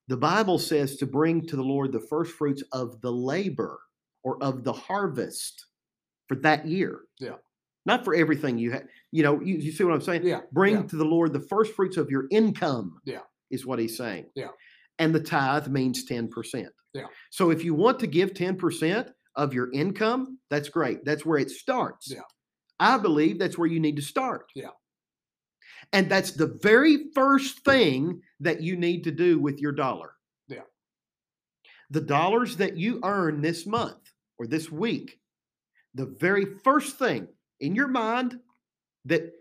[0.08, 3.80] The Bible says to bring to the Lord the first fruits of the labor
[4.22, 5.66] or of the harvest
[6.28, 7.00] for that year.
[7.18, 7.36] Yeah.
[7.84, 8.84] Not for everything you have.
[9.10, 10.24] You know, you, you see what I'm saying?
[10.24, 10.40] Yeah.
[10.52, 10.82] Bring yeah.
[10.82, 13.00] to the Lord the first fruits of your income.
[13.04, 13.20] Yeah.
[13.50, 14.26] Is what he's saying.
[14.34, 14.48] Yeah.
[14.98, 16.30] And the tithe means 10%.
[16.94, 17.02] Yeah.
[17.30, 21.04] So if you want to give 10% of your income, that's great.
[21.04, 22.10] That's where it starts.
[22.10, 22.20] Yeah.
[22.78, 24.46] I believe that's where you need to start.
[24.54, 24.68] Yeah.
[25.92, 30.12] And that's the very first thing that you need to do with your dollar.
[30.48, 30.62] Yeah.
[31.90, 35.20] The dollars that you earn this month or this week,
[35.94, 37.28] the very first thing
[37.60, 38.38] in your mind
[39.04, 39.32] that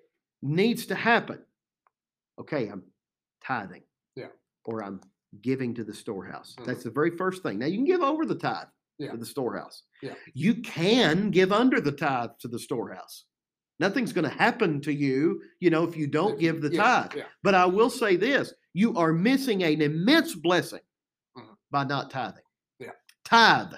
[0.42, 1.40] needs to happen.
[2.40, 2.84] Okay, I'm
[3.44, 3.84] tithing.
[4.16, 4.28] Yeah.
[4.66, 5.00] Or I'm
[5.42, 6.56] giving to the storehouse.
[6.60, 6.66] Mhm.
[6.66, 7.60] That's the very first thing.
[7.60, 9.12] Now you can give over the tithe Yeah.
[9.12, 9.84] to the storehouse.
[10.02, 10.16] Yeah.
[10.34, 13.26] You can give under the tithe to the storehouse.
[13.82, 17.14] Nothing's going to happen to you, you know, if you don't give the tithe.
[17.16, 17.24] Yeah.
[17.42, 20.80] But I will say this you are missing an immense blessing
[21.36, 21.58] Mhm.
[21.72, 22.44] by not tithing.
[22.80, 22.92] Yeah.
[23.26, 23.74] Tithe.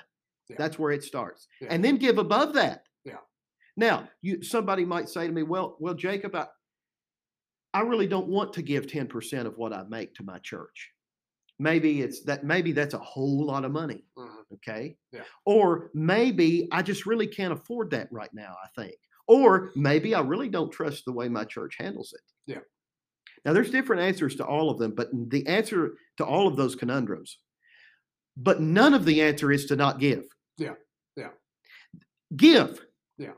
[0.49, 0.57] Yeah.
[0.59, 1.47] That's where it starts.
[1.61, 1.69] Yeah.
[1.71, 2.85] And then give above that.
[3.05, 3.19] Yeah.
[3.77, 6.47] Now, you somebody might say to me, well, well, Jacob, I,
[7.73, 10.91] I really don't want to give 10% of what I make to my church.
[11.59, 14.03] Maybe it's that maybe that's a whole lot of money.
[14.17, 14.43] Mhm.
[14.55, 14.97] Okay.
[15.13, 15.23] Yeah.
[15.45, 18.95] Or maybe I just really can't afford that right now, I think.
[19.33, 22.21] Or maybe I really don't trust the way my church handles it.
[22.45, 22.59] Yeah.
[23.43, 26.75] Now there's different answers to all of them, but the answer to all of those
[26.75, 27.39] conundrums,
[28.37, 30.25] but none of the answer is to not give.
[30.59, 30.75] Yeah.
[31.15, 31.29] Yeah.
[32.35, 32.79] Give.
[33.17, 33.33] Yeah.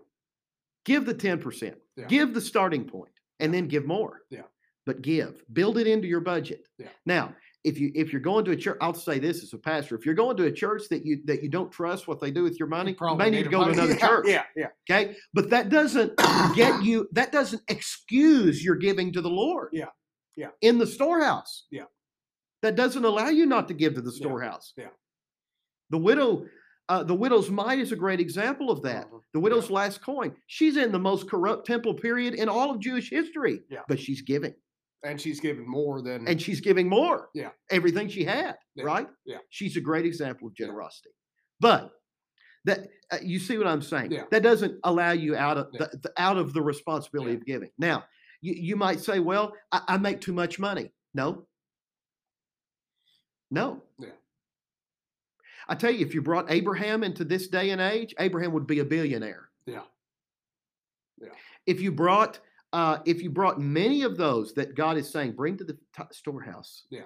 [0.83, 1.75] Give the 10%.
[1.95, 2.05] Yeah.
[2.07, 4.19] Give the starting point and then give more.
[4.29, 4.41] Yeah.
[4.85, 5.41] But give.
[5.53, 6.67] Build it into your budget.
[6.77, 6.89] Yeah.
[7.05, 7.33] Now,
[7.65, 10.05] if you if you're going to a church, I'll say this as a pastor: if
[10.05, 12.57] you're going to a church that you that you don't trust what they do with
[12.59, 14.25] your money, you, probably may need to go to another Yeah, church.
[14.27, 14.43] Yeah.
[14.55, 14.67] Yeah.
[14.89, 16.15] Okay, but that doesn't
[16.55, 17.07] get you.
[17.11, 19.69] That doesn't excuse your giving to the Lord.
[19.73, 19.85] Yeah,
[20.37, 20.49] yeah.
[20.61, 21.65] In the storehouse.
[21.71, 21.85] Yeah.
[22.61, 24.73] That doesn't allow you not to give to the storehouse.
[24.77, 24.87] yeah.
[25.91, 26.45] The widow,
[26.89, 29.05] uh, the widow's mite is a great example of that.
[29.11, 29.19] Mhm.
[29.33, 29.43] The Yeah.
[29.43, 30.35] widow's last coin.
[30.47, 33.61] She's in the most corrupt temple period in all of Jewish history.
[33.69, 33.81] Yeah.
[33.87, 34.55] But she's giving.
[35.05, 36.27] And she's given more than.
[36.27, 37.29] and she's giving more.
[37.33, 37.49] Yeah.
[37.69, 39.07] Everything she had, Yeah, right?
[39.25, 39.37] yeah.
[39.49, 41.11] She's a great example of generosity.
[41.59, 41.91] But
[42.65, 44.11] that uh, you see what I'm saying?
[44.11, 44.23] Yeah.
[44.31, 47.69] That doesn't allow you out of the, the- out of the responsibility of giving.
[47.77, 48.05] Now,
[48.41, 51.45] you, you might say, "Well, I, I make too much money." No.
[53.51, 53.83] No.
[53.99, 54.09] Yeah.
[55.67, 58.79] I tell you, if you brought Abraham into this day and age, Abraham would be
[58.79, 59.49] a billionaire.
[59.65, 59.81] Yeah.
[61.21, 61.29] Yeah.
[61.65, 62.39] If you brought
[62.73, 66.03] uh, if you brought many of those that God is saying, bring to the t-
[66.11, 66.83] storehouse.
[66.89, 67.01] Yeah.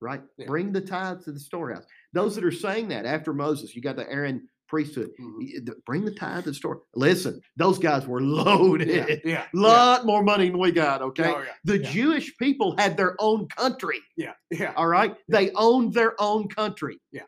[0.00, 0.22] Right?
[0.36, 0.46] Yeah.
[0.46, 1.84] Bring the tithes to the storehouse.
[2.12, 5.10] Those that are saying that after Moses, you got the Aaron priesthood.
[5.18, 5.66] Mhm.
[5.86, 6.82] Bring the tithe to the store.
[6.94, 8.88] Listen, those guys were loaded.
[8.88, 9.16] Yeah.
[9.24, 9.44] Yeah.
[9.54, 11.32] Lot more money than we got, okay?
[11.34, 11.52] Oh, yeah.
[11.64, 11.90] The yeah.
[11.90, 13.98] Jewish people had their own country.
[14.16, 14.34] Yeah.
[14.50, 14.72] Yeah.
[14.76, 15.16] All right.
[15.28, 17.00] They owned their own country.
[17.10, 17.22] Yeah.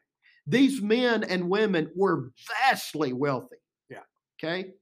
[0.46, 3.56] These men and women were vastly wealthy.
[3.88, 4.00] Yeah.
[4.38, 4.72] Okay.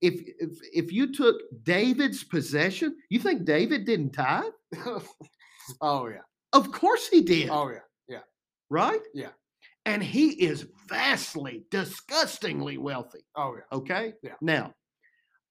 [0.00, 4.44] If if if you took David's possession, you think David didn't tithe?
[5.80, 6.20] oh yeah.
[6.52, 7.48] Of course he did.
[7.50, 7.78] Oh yeah.
[8.08, 8.20] Yeah.
[8.70, 9.00] Right?
[9.14, 9.30] Yeah.
[9.84, 13.24] And he is vastly, disgustingly wealthy.
[13.36, 13.76] Oh yeah.
[13.76, 14.12] Okay.
[14.22, 14.34] Yeah.
[14.40, 14.74] Now,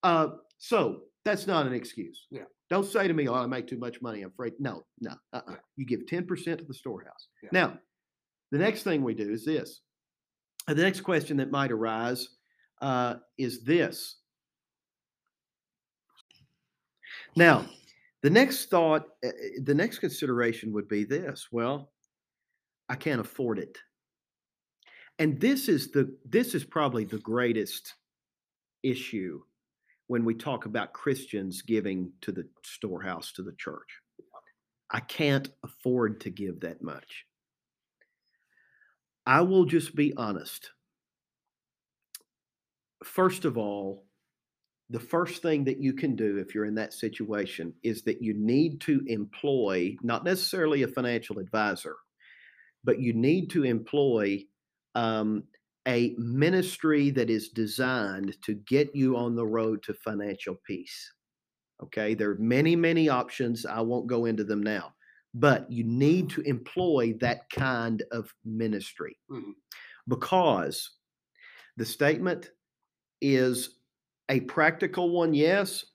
[0.03, 0.27] uh,
[0.57, 2.27] so that's not an excuse.
[2.29, 2.43] Yeah.
[2.69, 4.53] Don't say to me, "Oh, I make too much money." I'm afraid.
[4.59, 5.11] No, no.
[5.33, 5.43] Uh-uh.
[5.49, 5.55] Yeah.
[5.75, 7.27] You give ten percent to the storehouse.
[7.41, 7.49] Yeah.
[7.51, 7.79] Now,
[8.51, 9.81] the next thing we do is this.
[10.67, 12.27] The next question that might arise
[12.81, 14.17] uh, is this.
[17.35, 17.65] Now,
[18.23, 19.31] the next thought, uh, uh,
[19.63, 21.47] the next consideration would be this.
[21.51, 21.91] Well,
[22.89, 23.77] I can't afford it.
[25.19, 27.93] And this is the this is probably the greatest
[28.83, 29.41] issue
[30.07, 33.99] when we talk about Christians giving to the storehouse to the church.
[34.91, 37.25] I can't afford to give that much.
[39.25, 40.69] I will just be honest.
[43.03, 44.05] First of all,
[44.89, 48.33] the first thing that you can do if you're in that situation is that you
[48.33, 51.95] need to employ not necessarily a financial advisor,
[52.83, 54.43] but you need to employ
[54.95, 55.43] um,
[55.87, 61.11] a ministry that is designed to get you on the road to financial peace.
[61.83, 63.65] Okay, there are many, many options.
[63.65, 64.95] I won't go into them now,
[65.33, 69.17] but you need to employ that kind of ministry.
[69.31, 69.53] Mhm.
[70.07, 70.91] because
[71.77, 72.51] the statement
[73.21, 73.79] is
[74.29, 75.85] a practical one, yes,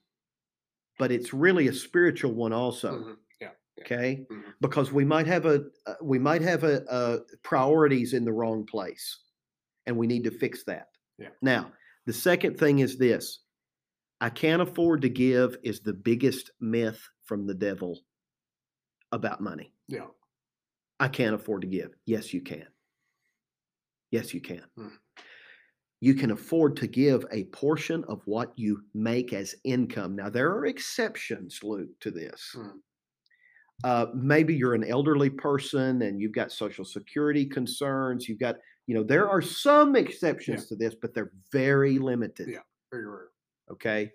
[0.99, 2.91] but it's really a spiritual one also.
[2.99, 3.17] Mhm.
[3.39, 3.51] Yeah.
[3.77, 3.83] yeah.
[3.83, 4.53] Okay, Mhm.
[4.61, 8.65] because we might have a uh, we might have a, a priorities in the wrong
[8.65, 9.19] place,
[9.85, 10.89] and we need to fix that.
[11.17, 11.29] Yeah.
[11.41, 11.73] Now,
[12.05, 13.39] the second thing is this:
[14.21, 17.99] I can't afford to give is the biggest myth from the devil
[19.11, 19.73] about money.
[19.87, 20.07] Yeah.
[20.99, 21.95] I can't afford to give.
[22.05, 22.67] Yes, you can.
[24.11, 24.63] Yes, you can.
[24.77, 24.91] Mm.
[26.01, 30.15] You can afford to give a portion of what you make as income.
[30.15, 32.53] Now, there are exceptions, Luke, to this.
[32.57, 32.79] Mm.
[33.83, 38.27] Uh, maybe you're an elderly person and you've got social security concerns.
[38.27, 42.49] You've got, you know, there are some exceptions to this, but they're very limited.
[42.49, 42.59] Yeah.
[42.91, 43.29] Very rare.
[43.71, 44.11] Okay.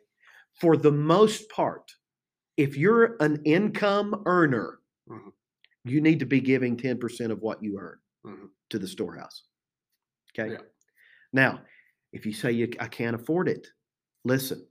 [0.60, 1.92] For the most part,
[2.56, 5.32] if you're an income earner, Mhm.
[5.84, 8.50] you need to be giving 10% of what you earn Mhm.
[8.70, 9.44] to the storehouse.
[10.32, 10.52] Okay.
[10.52, 10.62] Yeah.
[11.32, 11.64] Now,
[12.16, 13.68] if you say you, I can't afford it,
[14.24, 14.66] listen,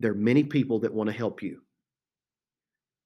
[0.00, 1.62] there are many people that want to help you.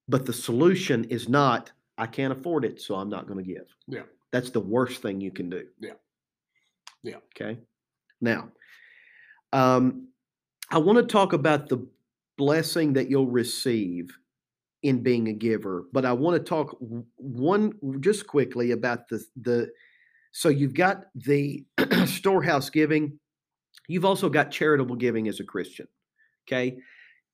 [0.08, 3.66] But the solution is not, I can't afford it, so I'm not going to give.
[3.86, 4.04] Yeah.
[4.32, 5.66] That's the worst thing you can do.
[5.78, 5.92] Yeah.
[7.02, 7.16] Yeah.
[7.34, 7.58] Okay.
[8.22, 8.48] Now,
[9.52, 10.08] um,
[10.70, 11.86] I want to talk about the
[12.38, 14.16] blessing that you'll receive
[14.82, 16.76] in being a giver, but I want to talk
[17.16, 19.70] one just quickly about the the.
[20.32, 21.64] So you've got the
[22.06, 23.18] storehouse giving.
[23.88, 25.86] You've also got charitable giving as a Christian.
[26.48, 26.78] Okay,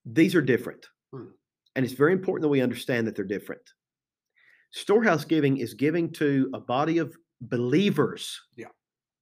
[0.04, 1.28] these are different, Hmm.
[1.74, 3.62] and it's very important that we understand that they're different.
[4.72, 8.70] Storehouse giving is giving to a body of believers Yeah.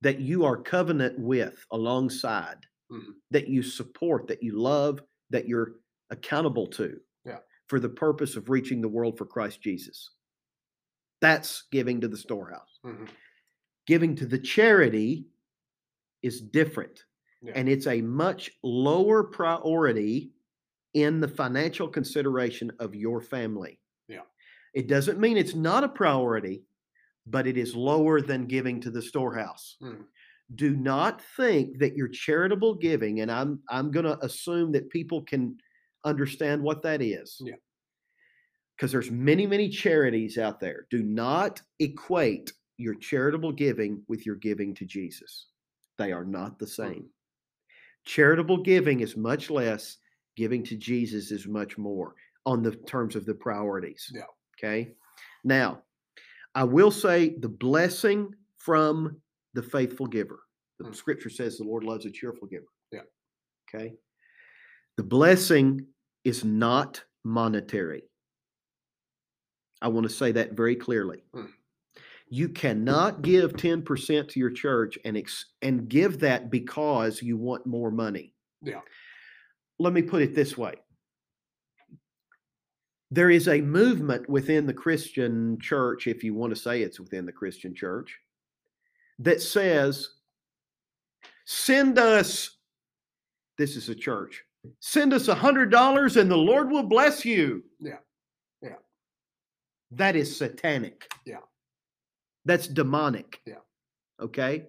[0.00, 3.14] that you are covenant with alongside, Mhm.
[3.30, 5.80] that you support, that you love, that you're
[6.10, 7.40] accountable to Yeah.
[7.68, 10.10] for the purpose of reaching the world for Christ Jesus.
[11.20, 12.78] That's giving to the storehouse.
[12.84, 13.08] Mhm.
[13.86, 15.26] Giving to the charity
[16.22, 17.04] is different,
[17.42, 17.52] Yeah.
[17.54, 20.32] and it's a much lower priority
[20.94, 23.80] in the financial consideration of your family.
[24.08, 24.22] Yeah.
[24.74, 26.64] It doesn't mean it's not a priority,
[27.26, 29.76] but it is lower than giving to the storehouse.
[29.80, 30.04] Mhm.
[30.56, 35.22] Do not think that your charitable giving, and I'm I'm going to assume that people
[35.22, 35.56] can
[36.04, 37.40] understand what that is.
[37.44, 37.54] Yeah.
[38.76, 40.86] Because there's many, many charities out there.
[40.90, 45.48] Do not equate your charitable giving with your giving to Jesus.
[45.98, 47.10] They are not the same.
[48.04, 49.98] Charitable giving is much less,
[50.36, 52.14] giving to Jesus is much more
[52.46, 54.10] on the terms of the priorities.
[54.14, 54.22] Yeah.
[54.58, 54.92] Okay.
[55.44, 55.82] Now,
[56.54, 59.20] I will say the blessing from
[59.54, 60.40] the faithful giver.
[60.78, 60.94] The Mm.
[60.94, 62.66] scripture says the Lord loves a cheerful giver.
[62.90, 63.02] Yeah.
[63.68, 63.94] Okay.
[64.96, 65.86] The blessing
[66.24, 68.02] is not monetary.
[69.82, 71.22] I want to say that very clearly.
[71.34, 71.52] Mm.
[72.32, 77.66] You cannot give 10% to your church and ex- and give that because you want
[77.66, 78.34] more money.
[78.62, 78.80] Yeah.
[79.80, 80.74] Let me put it this way.
[83.10, 87.26] There is a movement within the Christian church, if you want to say it's within
[87.26, 88.16] the Christian church,
[89.18, 90.10] that says,
[91.46, 92.58] send us,
[93.58, 94.44] this is a church,
[94.78, 97.64] send us a hundred dollars and the Lord will bless you.
[97.80, 97.98] Yeah.
[98.62, 98.76] Yeah.
[99.90, 101.10] That is satanic.
[101.24, 101.38] Yeah.
[102.44, 103.40] That's demonic.
[103.46, 103.54] Yeah.
[104.20, 104.66] Okay.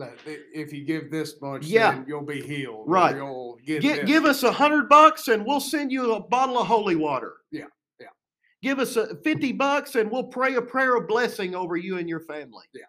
[0.00, 1.92] I- if you give this much, Yeah.
[1.92, 2.84] then you'll be healed.
[2.88, 3.14] Right.
[3.16, 4.04] You'll get Gi- this.
[4.06, 7.34] give us a hundred bucks and we'll send you a bottle of holy water.
[7.50, 7.66] Yeah,
[8.00, 8.06] yeah.
[8.62, 12.08] Give us a fifty bucks and we'll pray a prayer of blessing over you and
[12.08, 12.64] your family.
[12.72, 12.84] Yeah.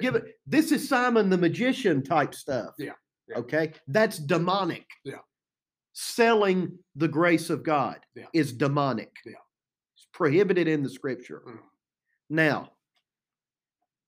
[0.00, 0.38] Give it.
[0.46, 2.74] This is Simon the magician type stuff.
[2.78, 2.92] Yeah,
[3.26, 3.38] yeah.
[3.38, 4.86] Okay, that's demonic.
[5.02, 5.18] Yeah.
[5.92, 8.26] Selling the grace of God Yeah.
[8.32, 9.10] is demonic.
[9.26, 9.32] Yeah.
[9.96, 11.42] It's prohibited in the scripture.
[11.44, 11.58] Mm.
[12.30, 12.72] Now,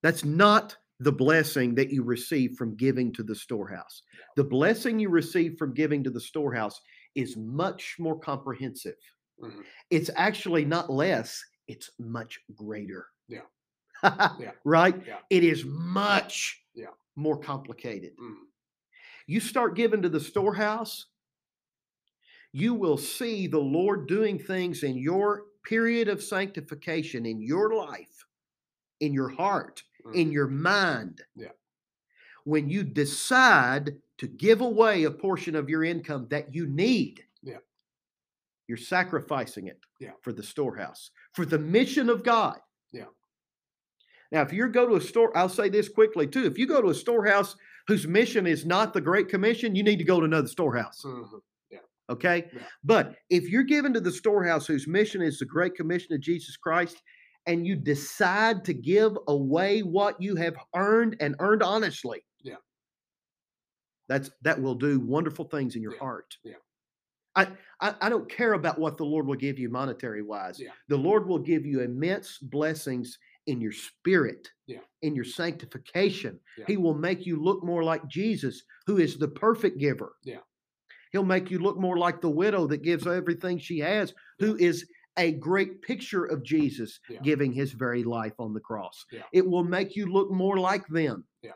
[0.02, 4.02] that's not the blessing that you receive from giving to the storehouse.
[4.36, 6.80] The blessing you receive from giving to the storehouse
[7.14, 8.96] is much more comprehensive.
[9.42, 9.64] Mhm.
[9.90, 13.06] It's actually not less, it's much greater.
[13.28, 13.46] Yeah.
[14.40, 14.52] Yeah.
[14.64, 15.06] Right?
[15.06, 15.20] Yeah.
[15.30, 16.92] It is much Yeah.
[17.16, 18.16] more complicated.
[18.18, 18.36] Mm.
[19.26, 21.06] You start giving to the storehouse,
[22.52, 28.26] you will see the Lord doing things in your period of sanctification, in your life,
[29.00, 29.82] in your heart,
[30.14, 30.32] in Mhm.
[30.32, 31.22] your mind.
[31.34, 31.52] Yeah.
[32.44, 37.58] When you decide to give away a portion of your income that you need, Yeah.
[38.66, 40.12] you're sacrificing it Yeah.
[40.22, 42.60] for the storehouse, for the mission of God.
[42.92, 43.06] Yeah.
[44.32, 46.44] Now, if you go to a store, I'll say this quickly too.
[46.44, 47.56] If you go to a storehouse
[47.88, 51.02] whose mission is not the Great Commission, you need to go to another storehouse.
[51.04, 51.42] Mhm.
[52.08, 52.50] Okay.
[52.52, 52.66] Yeah.
[52.82, 56.56] But if you're given to the storehouse whose mission is the Great Commission of Jesus
[56.56, 57.00] Christ,
[57.46, 62.22] and you decide to give away what you have earned and earned honestly.
[62.42, 62.56] Yeah.
[64.08, 66.36] That's that will do wonderful things in your Yeah, heart.
[66.44, 66.54] yeah.
[67.36, 67.48] I,
[67.80, 70.58] I I don't care about what the Lord will give you monetary wise.
[70.60, 70.70] Yeah.
[70.88, 74.80] The Lord will give you immense blessings in your spirit, Yeah.
[75.02, 76.38] in your sanctification.
[76.58, 76.64] Yeah.
[76.66, 80.12] He will make you look more like Jesus, who is the perfect giver.
[80.24, 80.40] Yeah.
[81.12, 84.86] He'll make you look more like the widow that gives everything she has, who is
[85.16, 87.20] a great picture of Jesus Yeah.
[87.22, 89.04] giving his very life on the cross.
[89.12, 89.22] Yeah.
[89.32, 91.24] It will make you look more like them.
[91.42, 91.52] Yeah.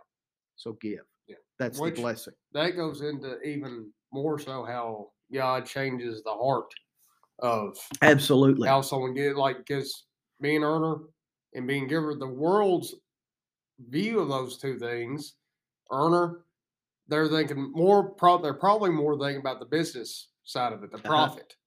[0.57, 1.05] So give.
[1.27, 1.37] Yeah.
[1.59, 2.35] That's Which- the blessing.
[2.53, 6.73] that goes into even more so how God changes the heart
[7.41, 8.69] of Absolutely.
[8.69, 10.05] how someone get like because
[10.41, 10.97] being earner
[11.55, 12.95] and being giver, the world's
[13.89, 15.35] view of those two things,
[15.91, 16.45] earner,
[17.09, 18.11] they're thinking more.
[18.11, 21.09] Pro- they're probably more thinking about the business side of it, the Uh-huh.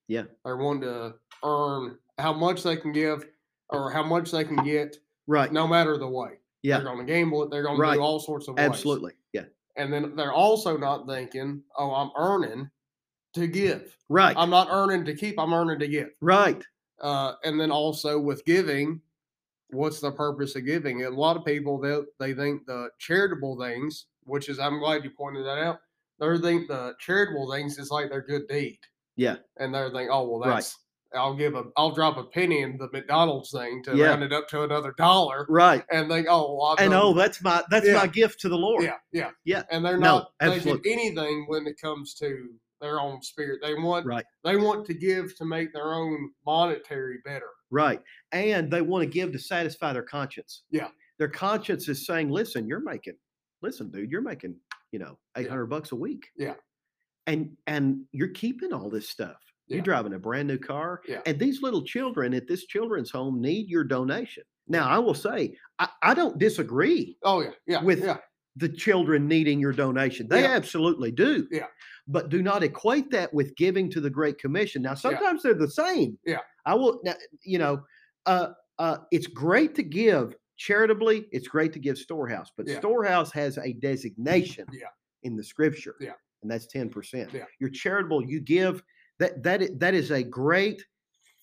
[0.07, 0.23] Yeah.
[0.45, 3.25] they're wanting to earn how much they can give
[3.69, 4.95] or how much they can get,
[5.27, 5.51] Right.
[5.51, 6.39] no matter the way.
[6.63, 6.77] Yeah.
[6.77, 7.51] they're going to gamble it.
[7.51, 8.65] They're going to do all sorts of ways.
[8.65, 9.13] Absolutely.
[9.33, 9.43] Yeah.
[9.75, 12.69] And then they're also not thinking, "Oh, I'm earning
[13.33, 13.95] to give.
[14.09, 14.35] Right.
[14.37, 15.37] I'm not earning to keep.
[15.39, 16.63] I'm earning to give." right.
[17.01, 18.99] uh, and then also with giving,
[19.69, 21.03] what's the purpose of giving?
[21.03, 25.03] And a lot of people they they think the charitable things, which is I'm glad
[25.03, 25.79] you pointed that out.
[26.19, 28.79] They think the charitable things is like their good deed.
[29.17, 29.37] Yeah.
[29.57, 30.55] and they're thinking, oh well, Right.
[30.55, 30.77] that's
[31.15, 34.07] I'll give a I'll drop a penny in the McDonald's thing to Yeah.
[34.07, 35.83] round it up to another dollar, Right.
[35.91, 37.93] and think, oh well, I've And done- oh, that's my that's Yeah.
[37.95, 38.83] my gift to the Lord.
[38.83, 39.63] yeah, yeah, Yeah.
[39.71, 40.93] and they're No, not thinking absolutely.
[40.93, 42.49] anything when it comes to
[42.81, 43.59] their own spirit.
[43.63, 44.25] They want Right.
[44.43, 47.49] they want to give to make their own monetary better.
[47.71, 48.01] Right.
[48.31, 50.63] And they want to give to satisfy their conscience.
[50.69, 50.89] Yeah.
[51.17, 53.17] Their conscience is saying, listen, you're making,
[53.61, 54.59] listen, dude, you're making,
[54.91, 55.43] you know, Yeah.
[55.43, 56.29] 800 bucks a week.
[56.37, 56.53] Yeah.
[57.27, 59.37] And, and you're keeping all this stuff.
[59.67, 61.01] You're driving a brand new car.
[61.07, 61.19] Yeah.
[61.25, 64.43] And these little children at this children's home need your donation.
[64.69, 68.17] Now, I will say, I, I don't disagree Oh yeah, yeah, With- yeah.
[68.55, 70.27] the children needing your donation.
[70.29, 70.51] They Yeah.
[70.51, 71.47] absolutely do.
[71.51, 71.67] Yeah.
[72.07, 74.81] But do not equate that with giving to the Great Commission.
[74.81, 76.17] Now, sometimes they're the same.
[76.25, 76.39] Yeah.
[76.65, 77.01] I will,
[77.43, 77.83] you know,
[78.25, 81.25] uh, uh, it's great to give charitably.
[81.33, 82.79] It's great to give storehouse, but Yeah.
[82.79, 84.87] storehouse has a designation Yeah.
[85.23, 85.95] in the scripture.
[85.99, 86.13] Yeah.
[86.41, 87.33] And that's 10%.
[87.33, 87.45] Yeah.
[87.59, 88.83] You're charitable, you give
[89.19, 90.83] that, that, that is a great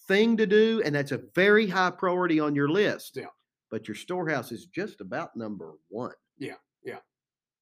[0.07, 0.83] thing to do.
[0.85, 3.17] And that's a very high priority on your list.
[3.17, 3.27] Yeah.
[3.71, 6.13] But your storehouse is just about number one.
[6.39, 6.99] Yeah, yeah.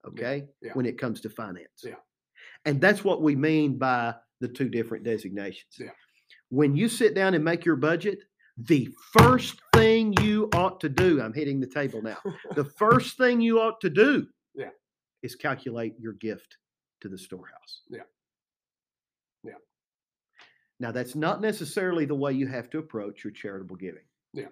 [0.07, 0.45] Okay.
[0.61, 0.73] yeah.
[0.75, 1.83] When it comes to finance.
[1.83, 1.95] Yeah.
[2.65, 5.77] And that's what we mean by the two different designations.
[5.79, 5.91] Yeah.
[6.51, 8.19] When you sit down and make your budget,
[8.59, 12.19] the first thing you ought to do, I'm hitting the table now.
[12.55, 14.69] the first thing you ought to do Yeah.
[15.23, 16.59] is calculate your gift
[17.03, 17.83] to the storehouse.
[17.91, 18.03] Yeah.
[19.45, 19.55] Yeah.
[20.81, 24.05] Now, that's not necessarily the way you have to approach your charitable giving.
[24.33, 24.47] Yeah.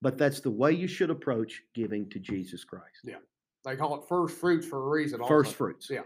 [0.00, 3.00] But that's the way you should approach giving to Jesus Christ.
[3.04, 3.16] Yeah.
[3.64, 5.20] They call it first fruits for a reason.
[5.26, 5.88] First fruits.
[5.88, 6.00] Yeah.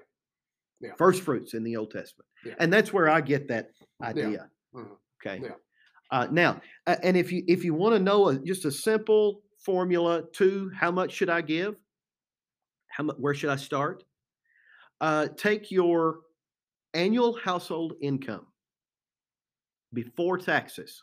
[0.81, 0.91] Yeah.
[0.99, 2.29] First fruits in the Old Testament.
[2.45, 2.55] Yeah.
[2.59, 3.71] And that's where I get that
[4.03, 4.51] idea.
[4.75, 4.97] Mhm.
[5.25, 5.41] Okay.
[5.43, 5.55] Yeah.
[6.11, 9.43] Uh, now, uh, and if you if you want to know a, just a simple
[9.59, 11.77] formula to how much should I give?
[12.89, 13.17] How much?
[13.19, 14.05] Where should I start?
[15.01, 16.21] Uh, take your
[16.95, 18.47] annual household income
[19.93, 21.03] before taxes.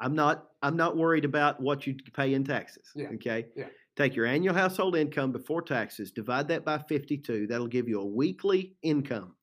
[0.00, 2.90] I'm not I'm not worried about what you pay in taxes.
[2.94, 3.46] Yeah, Okay.
[3.56, 3.68] yeah.
[3.96, 7.46] Take your annual household income before taxes, divide that by 52.
[7.48, 9.36] That'll give you a weekly income.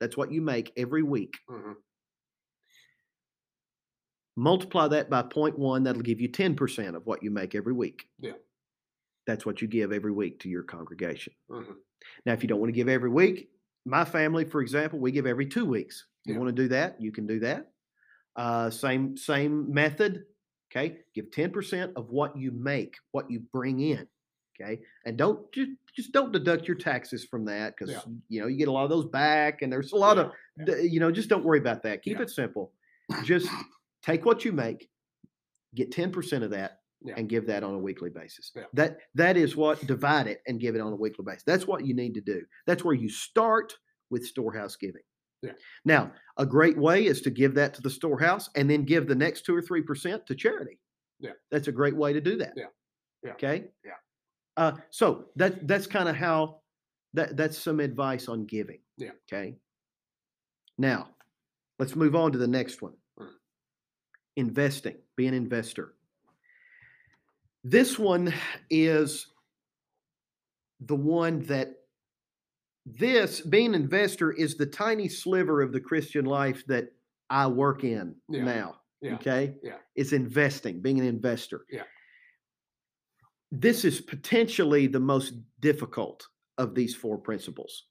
[0.00, 1.38] That's what you make every week.
[1.48, 1.74] Mhm.
[4.36, 8.08] Multiply that by 0.1, that'll give you 10% of what you make every week.
[8.18, 8.32] Yeah.
[9.30, 11.32] That's what you give every week to your congregation.
[11.48, 11.76] Mhm.
[12.26, 13.48] Now, if you don't want to give every week,
[13.84, 16.04] my family, for example, we give every two weeks.
[16.24, 16.40] You Yeah.
[16.40, 17.00] want to do that?
[17.00, 17.70] You can do that.
[18.34, 20.24] Uh, same same method.
[20.72, 24.08] Okay, give ten percent of what you make, what you bring in.
[24.60, 28.02] Okay, and don't just just don't deduct your taxes from that because Yeah.
[28.28, 30.64] you know you get a lot of those back, and there's a lot of Yeah,
[30.64, 32.02] d- you know just don't worry about that.
[32.02, 32.72] Keep it simple.
[33.24, 33.48] Just
[34.02, 34.90] take what you make,
[35.76, 37.14] get ten percent of that, Yeah.
[37.16, 38.52] and give that on a weekly basis.
[38.54, 38.64] Yeah.
[38.74, 41.44] That that is what divide it and give it on a weekly basis.
[41.44, 42.42] That's what you need to do.
[42.66, 43.72] That's where you start
[44.10, 45.02] with storehouse giving.
[45.42, 45.52] Yeah.
[45.86, 49.14] Now, a great way is to give that to the storehouse and then give the
[49.14, 50.78] next two or three percent to charity.
[51.20, 51.32] Yeah.
[51.50, 52.52] That's a great way to do that.
[52.56, 52.66] Yeah.
[53.22, 53.32] Yeah.
[53.32, 53.64] Okay.
[53.84, 53.92] Yeah.
[54.56, 56.60] Uh, so that that's kind of how
[57.14, 58.80] that that's some advice on giving.
[58.98, 59.12] Yeah.
[59.32, 59.56] Okay.
[60.76, 61.08] Now,
[61.78, 62.94] let's move on to the next one.
[63.18, 63.28] Mm.
[64.36, 65.94] Investing, be an investor.
[67.64, 68.32] This one
[68.70, 69.26] is
[70.80, 71.74] the one that
[72.86, 76.92] this being an investor is the tiny sliver of the Christian life that
[77.28, 78.44] I work in Yeah.
[78.44, 78.76] now.
[79.02, 79.14] Yeah.
[79.14, 79.54] Okay.
[79.62, 79.76] Yeah.
[79.94, 81.64] It's investing, being an investor.
[81.70, 81.84] Yeah.
[83.52, 86.26] This is potentially the most difficult
[86.58, 87.86] of these four principles.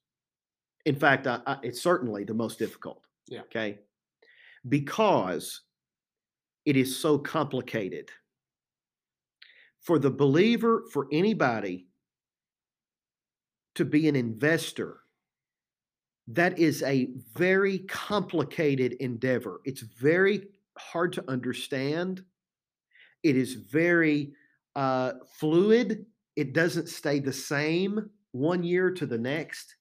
[0.86, 3.02] In fact, I, I, it's certainly the most difficult.
[3.28, 3.42] Yeah.
[3.42, 3.78] Okay.
[4.68, 5.62] Because
[6.64, 8.10] it is so complicated.
[9.80, 11.86] For the believer, for anybody
[13.74, 15.00] to be an investor,
[16.28, 19.60] that is a very complicated endeavor.
[19.64, 22.22] It's very hard to understand.
[23.22, 24.32] It is very
[24.76, 26.06] uh, fluid.
[26.36, 29.76] It doesn't stay the same one year to the next.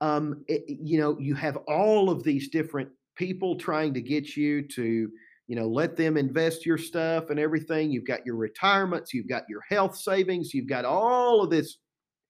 [0.00, 4.66] Um, it, you know, you have all of these different people trying to get you
[4.68, 5.10] to,
[5.52, 7.90] you know, let them invest your stuff and everything.
[7.90, 11.76] You've got your retirements, you've got your health savings, you've got all of this.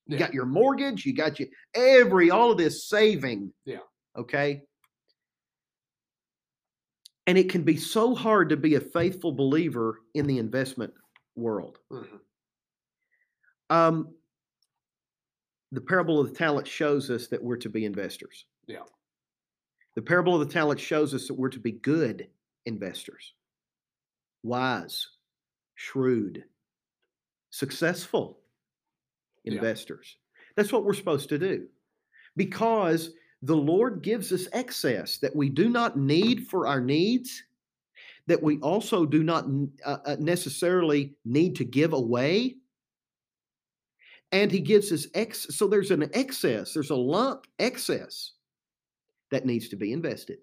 [0.08, 0.26] You Yeah.
[0.26, 3.54] got your mortgage, you got your every all of this saving.
[3.64, 3.78] Yeah.
[4.16, 4.62] Okay.
[7.28, 10.92] And it can be so hard to be a faithful believer in the investment
[11.36, 11.78] world.
[11.92, 12.20] Mhm.
[13.70, 14.16] Um,
[15.70, 18.46] the parable of the talent shows us that we're to be investors.
[18.66, 18.82] Yeah.
[19.94, 22.28] The parable of the talent shows us that we're to be good
[22.66, 23.34] investors,
[24.42, 25.08] wise,
[25.74, 26.44] shrewd,
[27.50, 28.40] successful
[29.44, 29.54] Yeah.
[29.54, 30.16] investors.
[30.56, 31.68] That's what we're supposed to do
[32.36, 37.42] because the Lord gives us excess that we do not need for our needs,
[38.26, 39.46] that we also do not
[39.84, 42.56] uh, uh, necessarily need to give away.
[44.30, 45.48] And He gives us ex.
[45.56, 48.32] So there's an excess, there's a lump excess
[49.30, 50.38] that needs to be invested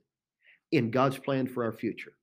[0.72, 2.14] in God's plan for our future,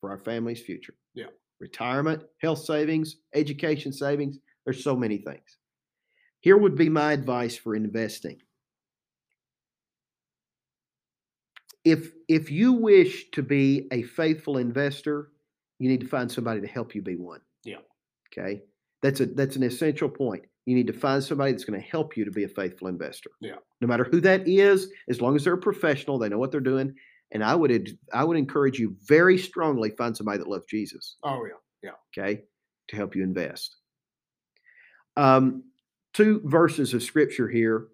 [0.00, 0.94] for our family's future.
[1.14, 1.26] Yeah.
[1.60, 4.38] Retirement, health savings, education savings.
[4.64, 5.58] There's so many things.
[6.40, 8.38] Here would be my advice for investing.
[11.84, 15.30] If if you wish to be a faithful investor,
[15.78, 17.40] you need to find somebody to help you be one.
[17.64, 17.78] Yeah.
[18.32, 18.62] Okay.
[19.02, 20.44] That's a that's an essential point.
[20.66, 23.30] You need to find somebody that's going to help you to be a faithful investor.
[23.40, 23.56] Yeah.
[23.80, 26.60] No matter who that is, as long as they're a professional, they know what they're
[26.60, 26.94] doing.
[27.32, 31.44] And I would I would encourage you very strongly find somebody that loves Jesus Oh
[31.44, 32.22] yeah, yeah.
[32.22, 32.42] okay,
[32.88, 33.76] to help you invest.
[35.16, 35.64] Um,
[36.12, 37.88] two verses of scripture here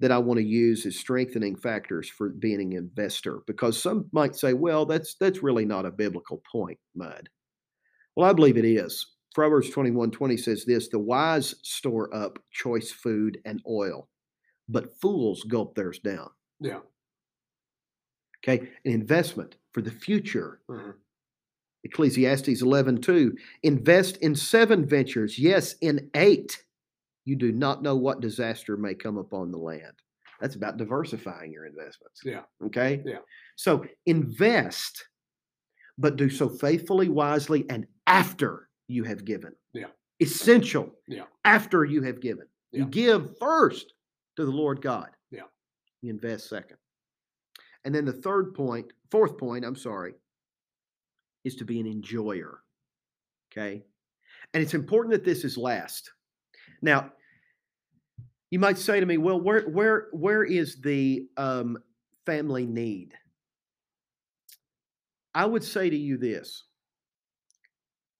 [0.00, 4.36] that I want to use as strengthening factors for being an investor, because some might
[4.36, 7.28] say, well, that's that's really not a biblical point, Mudd.
[8.16, 9.06] Well, I believe it is.
[9.34, 14.08] Proverbs 21 20 says this the wise store up choice food and oil,
[14.68, 16.30] but fools gulp theirs down.
[16.60, 16.80] Yeah.
[18.44, 20.94] Okay, an investment for the future Mhm.
[21.84, 23.36] Ecclesiastes 11, 2.
[23.62, 26.64] Invest in seven ventures, yes, in eight.
[27.24, 29.94] You do not know what disaster may come upon the land.
[30.40, 32.22] That's about diversifying your investments.
[32.24, 32.44] Yeah.
[32.62, 33.02] Okay?
[33.04, 33.18] Yeah.
[33.56, 35.08] So invest,
[35.98, 39.54] but do so faithfully, wisely, and after you have given.
[39.72, 39.90] Yeah.
[40.20, 41.00] Essential.
[41.06, 41.26] Yeah.
[41.44, 42.48] After you have given.
[42.72, 43.94] You give first
[44.36, 45.10] to the Lord God.
[45.30, 45.42] Yeah.
[46.02, 46.78] You invest second.
[47.84, 50.14] And then the third point, fourth point, I'm sorry,
[51.44, 52.62] is to be an enjoyer.
[53.50, 53.82] Okay.
[54.54, 56.12] And it's important that this is last.
[56.82, 57.12] Now,
[58.50, 61.78] you might say to me, well, where where where is the um,
[62.24, 63.14] family need?
[65.34, 66.64] I would say to you this.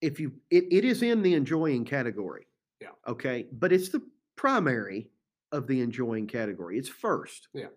[0.00, 2.46] If you it, it is in the enjoying category.
[2.80, 2.88] Yeah.
[3.06, 3.46] Okay.
[3.52, 4.02] But it's the
[4.36, 5.11] primary
[5.50, 6.78] of the enjoying category.
[6.78, 7.48] It's first.
[7.54, 7.68] Yeah.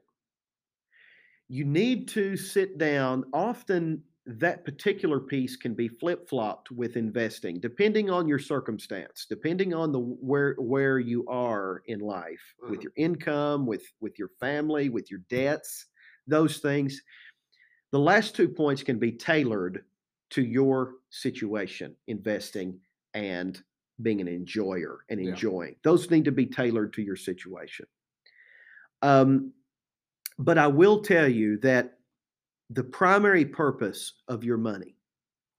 [1.52, 3.26] You need to sit down.
[3.34, 9.92] Often that particular piece can be flip-flopped with investing depending on your circumstance depending on
[9.92, 12.84] the where where you are in life with Mhm.
[12.84, 15.88] your income with with your family with your debts
[16.28, 17.02] those things
[17.92, 19.86] the last two points can be tailored
[20.32, 22.80] to your situation investing
[23.14, 23.64] and
[24.02, 25.30] being an enjoyer and Yeah.
[25.30, 27.88] enjoying those need to be tailored to your situation
[29.02, 29.54] um,
[30.40, 31.98] but i will tell you that
[32.72, 34.96] the primary purpose of your money,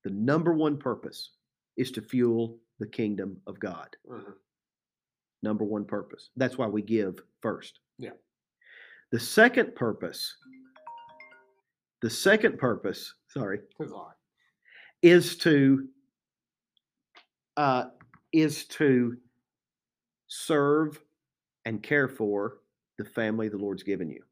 [0.02, 1.32] the number one purpose,
[1.76, 3.94] is to fuel the kingdom of God.
[4.08, 4.34] Mhm.
[5.42, 6.30] Number one purpose.
[6.36, 7.80] That's why we give first.
[7.98, 8.12] Yeah.
[9.10, 10.34] The second purpose,
[12.00, 14.16] the second purpose, sorry, It's all right.
[15.02, 15.88] is to
[17.58, 17.90] uh,
[18.32, 19.18] is to
[20.28, 20.98] serve
[21.66, 22.62] and care for
[22.96, 24.24] the family the Lord's given you.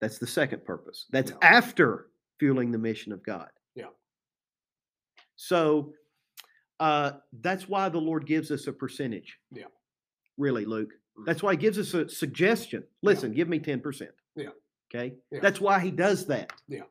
[0.00, 0.06] Yeah.
[0.08, 1.06] That's the second purpose.
[1.10, 1.36] That's Yeah.
[1.42, 3.50] after fueling the mission of God.
[3.74, 3.86] Yeah.
[5.36, 5.94] So
[6.80, 9.36] uh, that's why the Lord gives us a percentage.
[9.50, 9.64] Yeah.
[10.36, 10.92] Really, Luke.
[11.18, 11.26] Mhm.
[11.26, 12.84] That's why he gives us a suggestion.
[13.02, 14.08] Listen, give me 10%.
[14.36, 14.50] Yeah.
[14.94, 15.16] Okay.
[15.32, 15.40] Yeah.
[15.40, 16.52] That's why he does that.
[16.68, 16.84] Yeah.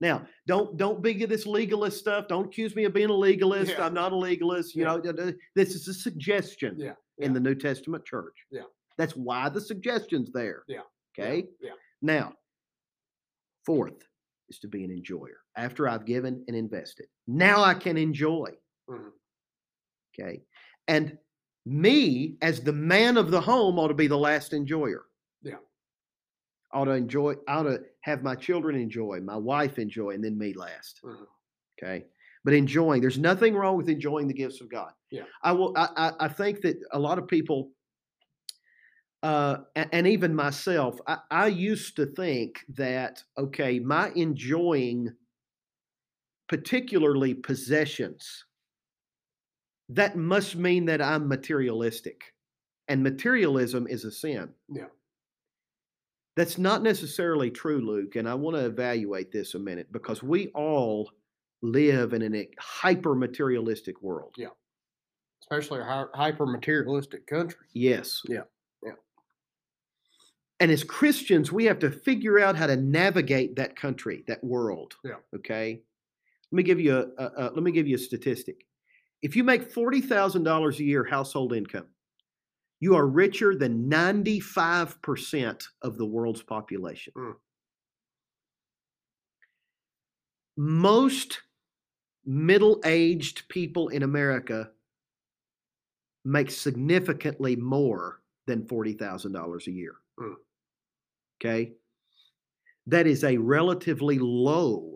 [0.00, 2.26] Now, don't don't be this legalist stuff.
[2.28, 3.72] Don't accuse me of being a legalist.
[3.72, 3.84] Yeah.
[3.84, 4.74] I'm not a legalist.
[4.74, 4.88] You Yeah.
[4.96, 8.46] know, th- th- this is a suggestion Yeah, in the New Testament church.
[8.50, 8.62] Yeah.
[8.96, 10.62] That's why the suggestion's there.
[10.68, 10.82] Yeah,
[11.18, 11.48] yeah, Okay.
[11.60, 11.72] yeah.
[12.02, 12.34] Now,
[13.64, 14.06] fourth
[14.48, 15.38] is to be an enjoyer.
[15.56, 18.50] After I've given and invested, now I can enjoy.
[18.88, 19.12] Mhm.
[20.18, 20.42] Okay.
[20.88, 21.18] And
[21.66, 25.04] me, as the man of the home, ought to be the last enjoyer.
[25.42, 25.58] Yeah.
[26.72, 30.52] Ought to enjoy, ought to have my children enjoy, my wife enjoy, and then me
[30.54, 31.00] last.
[31.02, 31.26] Mhm.
[31.78, 32.06] Okay.
[32.44, 34.92] But enjoying, there's nothing wrong with enjoying the gifts of God.
[35.10, 35.26] Yeah.
[35.42, 37.72] I will I I, I think that a lot of people
[39.22, 45.10] uh and even myself, I, I used to think that okay, my enjoying
[46.48, 48.44] particularly possessions,
[49.88, 52.34] that must mean that I'm materialistic.
[52.88, 54.50] And materialism is a sin.
[54.68, 54.86] Yeah.
[56.36, 58.16] That's not necessarily true, Luke.
[58.16, 61.08] And I want to evaluate this a minute because we all
[61.62, 64.34] live in a hyper materialistic world.
[64.36, 64.48] Yeah.
[65.42, 67.66] Especially a hyper materialistic country.
[67.72, 68.22] Yes.
[68.28, 68.42] Yeah, yeah.
[70.60, 74.94] And as Christians, we have to figure out how to navigate that country, that world.
[75.02, 75.14] Yeah.
[75.34, 75.80] Okay.
[76.52, 78.66] Let me give you a, a, a let me give you a statistic.
[79.22, 81.86] If you make forty thousand dollars a year household income,
[82.78, 87.14] you are richer than ninety five percent of the world's population.
[87.16, 87.34] Mm.
[90.56, 91.40] Most
[92.26, 94.70] middle aged people in America
[96.24, 99.94] make significantly more than $40,000 a year.
[100.18, 100.34] Mm.
[101.40, 101.72] Okay.
[102.86, 104.94] That is a relatively low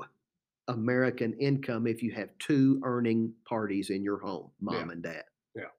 [0.68, 4.92] American income if you have two earning parties in your home, mom Yeah.
[4.92, 5.24] and dad.
[5.54, 5.70] Yeah.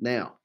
[0.00, 0.38] Now,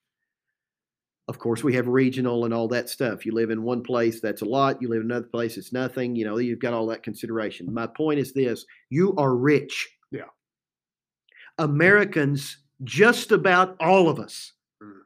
[1.27, 3.25] of course, we have regional and all that stuff.
[3.25, 4.82] You live in one place, that's a lot.
[4.82, 6.15] You live in another place, it's nothing.
[6.15, 7.71] You know, you've got all that consideration.
[7.73, 9.89] My point is this you are rich.
[10.11, 10.30] Yeah.
[11.57, 15.01] Americans, just about all of us, Mm.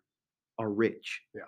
[0.60, 1.22] are rich.
[1.34, 1.42] Yeah.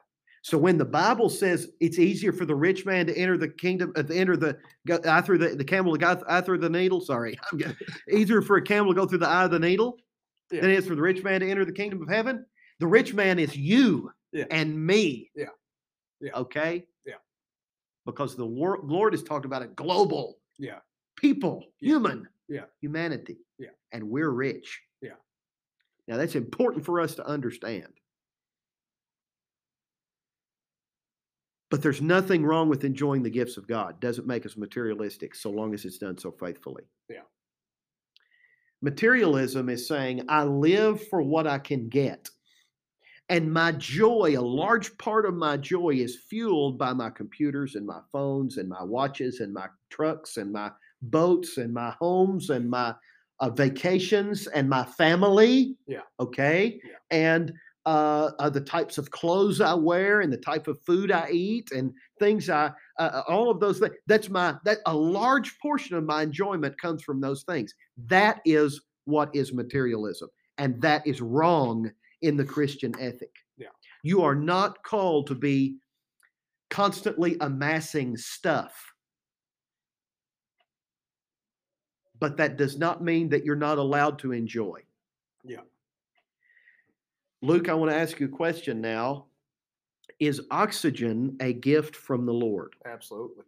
[0.46, 3.92] So when the Bible says it's easier for the rich man to enter the kingdom,
[3.96, 6.70] uh, to enter the go eye through the, the camel to go eye through the
[6.70, 7.02] needle.
[7.02, 7.36] Sorry,
[8.12, 9.98] easier for a camel to go through the eye of the needle
[10.52, 10.62] Yeah.
[10.62, 12.46] than it is for the rich man to enter the kingdom of heaven.
[12.80, 14.46] The rich man is you Yeah.
[14.52, 15.32] and me.
[15.36, 15.46] Yeah.
[16.22, 16.34] Yeah.
[16.36, 16.86] Okay.
[17.08, 17.16] Yeah.
[18.06, 20.78] Because the wor- Lord is talking about a global Yeah.
[21.16, 22.66] people, human, Yeah.
[22.82, 23.40] humanity.
[23.58, 23.70] Yeah.
[23.94, 24.80] And we're rich.
[25.02, 25.14] Yeah.
[26.08, 27.88] Now that's important for us to understand.
[31.72, 34.00] But there's nothing wrong with enjoying the gifts of God.
[34.00, 36.84] Doesn't make us materialistic so long as it's done so faithfully.
[37.10, 37.22] Yeah.
[38.82, 42.30] Materialism is saying, I live for what I can get.
[43.30, 47.86] And my joy, a large part of my joy is fueled by my computers and
[47.86, 50.70] my phones and my watches and my trucks and my
[51.02, 52.94] boats and my homes and my
[53.40, 55.76] uh, vacations and my family.
[55.88, 56.02] Yeah.
[56.20, 56.80] Okay.
[56.84, 56.98] Yeah.
[57.10, 57.52] And
[57.86, 61.72] uh, uh, the types of clothes I wear and the type of food I eat
[61.72, 63.94] and things I, uh, uh, all of those things.
[64.08, 67.74] That's my, that a large portion of my enjoyment comes from those things.
[68.08, 70.30] That is what is materialism.
[70.58, 73.32] And that is wrong in the Christian ethic.
[73.58, 73.68] Yeah.
[74.04, 75.78] You are not called to be
[76.70, 78.74] constantly amassing stuff.
[82.18, 84.80] But that does not mean that you're not allowed to enjoy.
[85.44, 85.62] Yeah.
[87.46, 89.26] Luke, I want to ask you a question now.
[90.20, 92.76] Is oxygen a gift from the Lord?
[92.86, 93.44] Absolutely.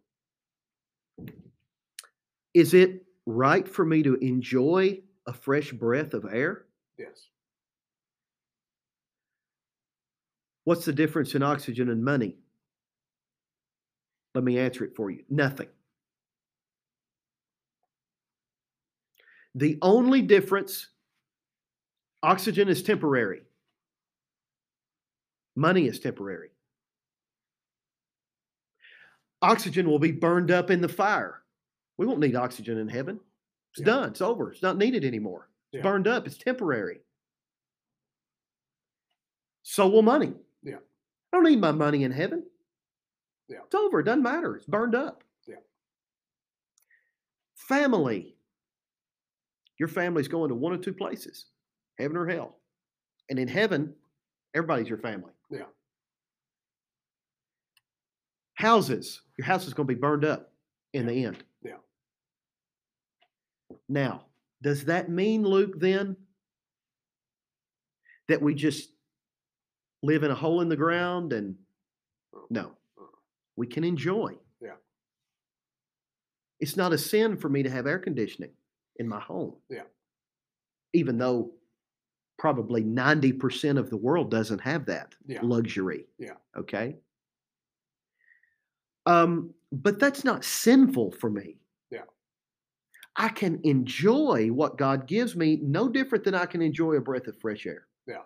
[2.54, 6.66] Is it right for me to enjoy a fresh breath of air?
[7.00, 7.28] Yes.
[10.66, 12.36] What's the difference in oxygen and money?
[14.36, 15.24] Let me answer it for you.
[15.28, 15.70] Nothing.
[19.56, 20.90] The only difference
[22.22, 23.42] oxygen is temporary,
[25.58, 26.52] money is temporary.
[29.42, 31.44] Oxygen will be burned up in the fire.
[31.98, 33.20] We won't need oxygen in heaven.
[33.72, 33.86] It's Yeah.
[33.86, 34.10] done.
[34.10, 34.52] It's over.
[34.52, 35.50] It's not needed anymore.
[35.72, 35.82] It's Yeah.
[35.84, 36.26] burned up.
[36.28, 37.02] It's temporary.
[39.64, 40.34] So will money.
[40.62, 40.78] Yeah.
[40.78, 42.50] I don't need my money in heaven.
[43.48, 43.64] Yeah.
[43.64, 44.00] It's over.
[44.00, 44.56] It doesn't matter.
[44.56, 45.24] It's burned up.
[45.46, 45.60] Yeah.
[47.56, 48.38] Family.
[49.78, 51.46] Your family's going to one of two places
[51.98, 52.60] heaven or hell.
[53.30, 54.00] And in heaven,
[54.54, 55.34] everybody's your family.
[55.50, 55.66] Yeah.
[58.58, 59.22] Houses.
[59.38, 60.52] Your house is going to be burned up
[60.94, 61.38] in the end.
[61.64, 61.78] Yeah.
[63.88, 64.26] Now,
[64.64, 66.18] does that mean, Luke, then,
[68.28, 68.90] that we just
[70.02, 71.56] live in a hole in the ground and
[72.36, 72.46] uh-uh.
[72.50, 72.72] no,
[73.56, 74.34] we can enjoy.
[74.60, 74.72] Yeah.
[76.60, 78.52] It's not a sin for me to have air conditioning
[78.98, 79.54] in my home.
[79.70, 79.84] Yeah.
[80.94, 81.52] Even though
[82.40, 85.42] probably 90% of the world doesn't have that Yeah.
[85.44, 86.06] luxury.
[86.18, 86.34] Yeah.
[86.58, 86.96] Okay.
[89.08, 91.58] Um, but that's not sinful for me.
[91.92, 92.02] Yeah.
[93.16, 97.28] I can enjoy what God gives me no different than I can enjoy a breath
[97.28, 97.88] of fresh air.
[98.06, 98.24] Yeah.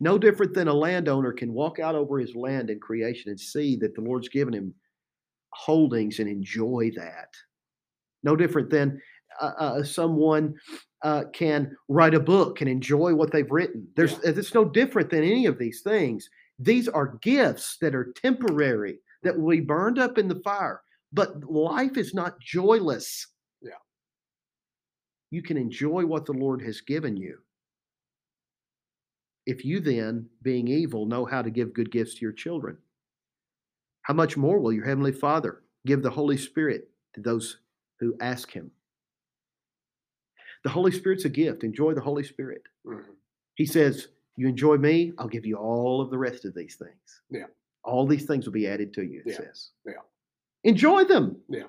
[0.00, 3.74] No different than a landowner can walk out over his land in creation and see
[3.76, 4.74] that the Lord's given him
[5.54, 7.34] holdings and enjoy that.
[8.22, 9.00] No different than
[9.40, 10.54] uh, uh, someone
[11.02, 13.88] uh, can write a book and enjoy what they've written.
[13.96, 14.30] There's Yeah.
[14.36, 16.28] it's no different than any of these things.
[16.58, 20.82] These are gifts that are temporary that will be burned up in the fire.
[21.12, 23.26] But life is not joyless.
[23.62, 23.72] Yeah.
[25.30, 27.38] You can enjoy what the Lord has given you.
[29.46, 32.76] If you then, being evil, know how to give good gifts to your children,
[34.02, 37.58] how much more will your Heavenly Father give the Holy Spirit to those
[37.98, 38.70] who ask Him?
[40.64, 41.64] The Holy Spirit's a gift.
[41.64, 42.62] Enjoy the Holy Spirit.
[42.86, 43.04] Mhm.
[43.54, 47.22] He says, You enjoy me, I'll give you all of the rest of these things.
[47.30, 47.46] Yeah.
[47.88, 49.36] All these things will be added to you, it Yeah.
[49.38, 49.70] says.
[49.86, 49.92] Yeah.
[50.64, 51.40] Enjoy them.
[51.48, 51.68] Yeah.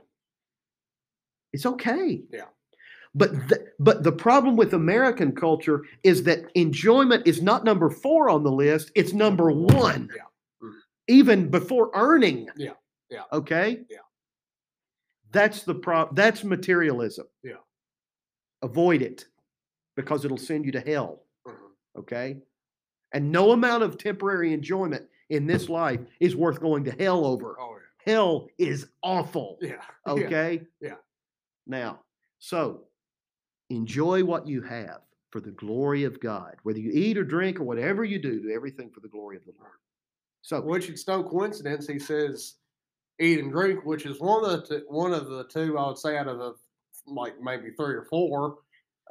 [1.54, 2.22] It's okay.
[2.30, 2.46] Yeah.
[3.16, 8.30] But the, but the problem with American culture is that enjoyment is not number four
[8.30, 10.10] on the list, it's number one.
[10.16, 10.24] Yeah.
[10.62, 10.80] Mhm.
[11.08, 12.50] Even before earning.
[12.56, 12.74] Yeah.
[13.10, 13.24] Yeah.
[13.32, 13.86] Okay?
[13.90, 13.98] Yeah.
[15.32, 17.28] That's the pro that's materialism.
[17.44, 17.62] Yeah.
[18.62, 19.26] Avoid it
[19.96, 21.24] because it'll send you to hell.
[21.48, 21.72] Mhm.
[21.98, 22.42] Okay?
[23.14, 27.58] And no amount of temporary enjoyment in this life is worth going to hell over.
[27.60, 27.76] Oh
[28.06, 29.58] Hell is awful.
[29.62, 29.82] yeah.
[30.08, 30.14] Yeah.
[30.14, 30.62] Okay?
[30.82, 30.96] Yeah.
[31.68, 32.00] Now,
[32.40, 32.86] so
[33.70, 36.56] enjoy what you have for the glory of God.
[36.64, 39.46] Whether you eat or drink or whatever you do, do everything for the glory of
[39.46, 39.74] the Lord.
[40.42, 42.56] So, Which it's no coincidence he says
[43.20, 45.98] eat and drink, which is one of the t- one of the two I would
[45.98, 46.56] say out of the
[47.06, 48.60] like maybe three or four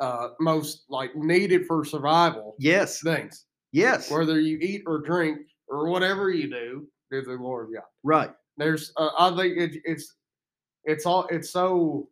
[0.01, 3.45] uh, most like needed for survival yes, things.
[3.73, 7.89] yes, Whether you eat or drink or whatever you do, do the glory of God.
[8.03, 8.31] right.
[8.57, 10.15] There's uh, I think it, it's
[10.85, 12.09] it's all it's so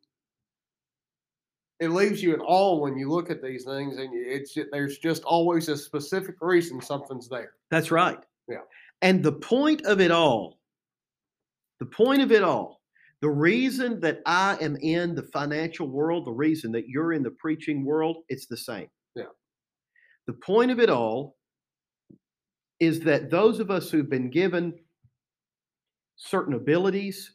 [1.81, 5.25] it leaves you in awe when you look at these things and it's there's just
[5.25, 7.53] always a specific reason something's there.
[7.71, 8.19] That's right.
[8.49, 8.61] Yeah.
[9.03, 10.59] And the point of it all,
[11.81, 12.81] the point of it all,
[13.21, 17.31] the reason that I am in the financial world, the reason that you're in the
[17.31, 18.89] preaching world, it's the same.
[19.15, 19.25] Yeah.
[20.27, 21.37] The point of it all
[22.81, 24.75] is that those of us who've been given
[26.17, 27.33] certain abilities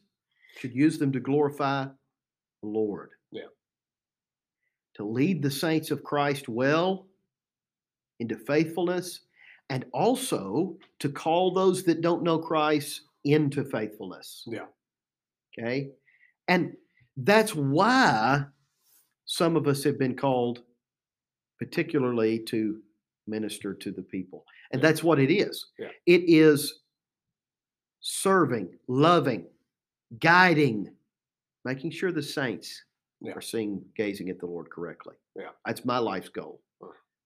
[0.58, 3.10] should use them to glorify the Lord.
[3.30, 3.42] Yeah.
[4.96, 7.06] To lead the saints of Christ well
[8.20, 9.20] into faithfulness
[9.70, 14.44] and also to call those that don't know Christ into faithfulness.
[14.46, 14.66] Yeah.
[15.58, 15.90] Okay.
[16.48, 16.74] And
[17.16, 18.44] that's why
[19.24, 20.62] some of us have been called,
[21.58, 22.80] particularly to
[23.26, 24.44] minister to the people.
[24.72, 24.88] And Yeah.
[24.88, 25.66] that's what it is.
[25.78, 25.90] Yeah.
[26.06, 26.80] It is
[28.00, 29.46] serving, loving,
[30.18, 30.94] guiding,
[31.64, 32.84] making sure the saints
[33.20, 33.32] Yeah.
[33.34, 35.14] are seeing, gazing at the Lord correctly.
[35.36, 35.50] Yeah.
[35.64, 36.60] That's my life's goal.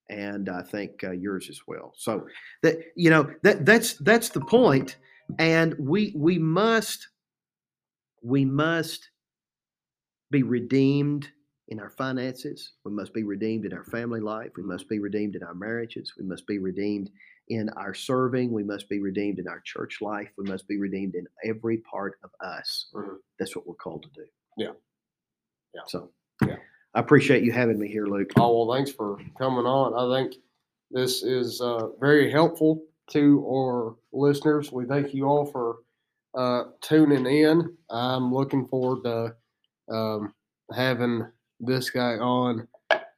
[0.09, 1.92] And I think uh, yours as well.
[1.97, 2.28] So
[2.62, 4.97] that you know that that's that's the point.
[5.30, 7.09] point, and we we must
[8.22, 9.11] we must
[10.30, 11.28] be redeemed
[11.68, 12.74] in our finances.
[12.84, 14.53] We must be redeemed in our family life.
[14.57, 16.14] We must be redeemed in our marriages.
[16.16, 17.11] We must be redeemed
[17.49, 18.51] in our serving.
[18.53, 20.30] We must be redeemed in our church life.
[20.36, 22.88] We must be redeemed in every part of us.
[22.94, 23.18] Mhm.
[23.38, 24.26] That's what we're called to do.
[24.57, 24.72] Yeah.
[25.74, 25.82] Yeah.
[25.86, 26.11] So,
[26.47, 26.59] Yeah.
[26.94, 28.30] I appreciate you having me here, Luke.
[28.36, 29.94] Oh well, thanks for coming on.
[29.94, 30.36] I think
[30.90, 34.72] this is uh, very helpful to our listeners.
[34.72, 35.78] We thank you all for
[36.34, 37.76] uh, tuning in.
[37.90, 39.36] I'm looking forward to
[39.94, 40.34] um,
[40.74, 41.26] having
[41.61, 42.66] this guy on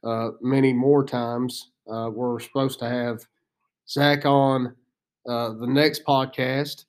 [0.03, 1.71] uh, many more times.
[1.89, 3.25] Uh, we're supposed to have
[3.89, 4.75] Zach on
[5.27, 6.85] uh, the next podcast,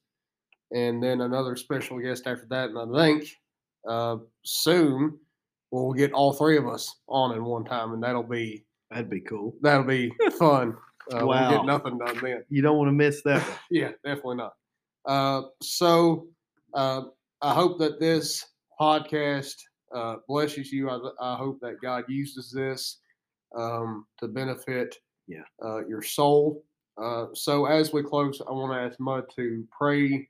[0.72, 2.70] and then another special guest after that.
[2.70, 3.28] And I think
[3.88, 5.18] uh, soon
[5.70, 9.20] we'll get all three of us on in one time, and that'll be That'd be
[9.20, 9.54] cool.
[9.62, 10.76] that'll be fun.
[11.10, 11.50] Uh, We'll Wow.
[11.50, 12.44] get nothing done then.
[12.50, 13.44] You don't want to miss that.
[13.70, 14.52] Yeah, definitely not.
[15.06, 16.28] Uh, so
[16.74, 17.02] uh,
[17.42, 18.44] I hope that this
[18.80, 19.54] podcast
[19.92, 20.88] uh, blesses you.
[20.88, 22.98] I, I hope that God uses this
[23.58, 24.94] um, to benefit
[25.26, 25.42] Yeah.
[25.64, 26.62] uh, your soul.
[27.00, 30.28] Uh, so as we close, I want to ask Mudd to pray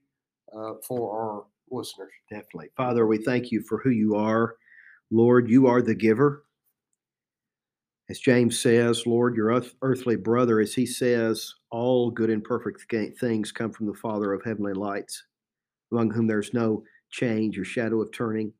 [0.56, 2.12] uh, for our listeners.
[2.30, 2.68] Definitely.
[2.76, 4.54] Father, we thank you for who you are.
[5.10, 6.44] Lord, you are the giver.
[8.08, 12.84] As James says, Lord, your earth- earthly brother, as he says, all good and perfect
[13.18, 15.24] things come from the Father of heavenly lights,
[15.92, 18.52] among whom there's no change or shadow of turning.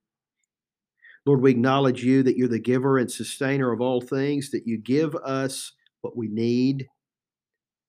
[1.27, 4.79] Lord, we acknowledge you that you're the giver and sustainer of all things, that you
[4.79, 6.89] give us what we need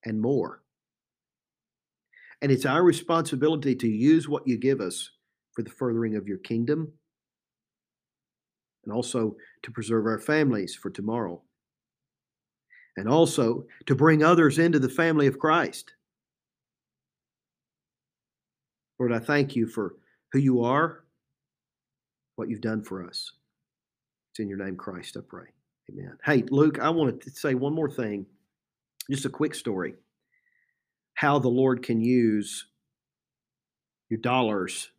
[0.05, 0.61] and more.
[2.41, 5.09] And it's our responsibility to use what you give us
[5.53, 6.91] for the furthering of your kingdom
[8.83, 11.41] and also to preserve our families for tomorrow
[12.97, 15.93] and also to bring others into the family of Christ.
[18.99, 19.95] Lord, I thank you for
[20.31, 21.03] who you are,
[22.35, 23.31] what you've done for us.
[24.31, 25.47] It's in your name, Christ, I pray.
[25.91, 26.17] Amen.
[26.23, 28.25] Hey, Luke, I want to say one more thing,
[29.09, 29.95] just a quick story.
[31.15, 32.67] How the Lord can use
[34.09, 34.91] your dollars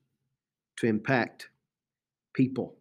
[0.79, 1.49] to impact
[2.35, 2.77] people.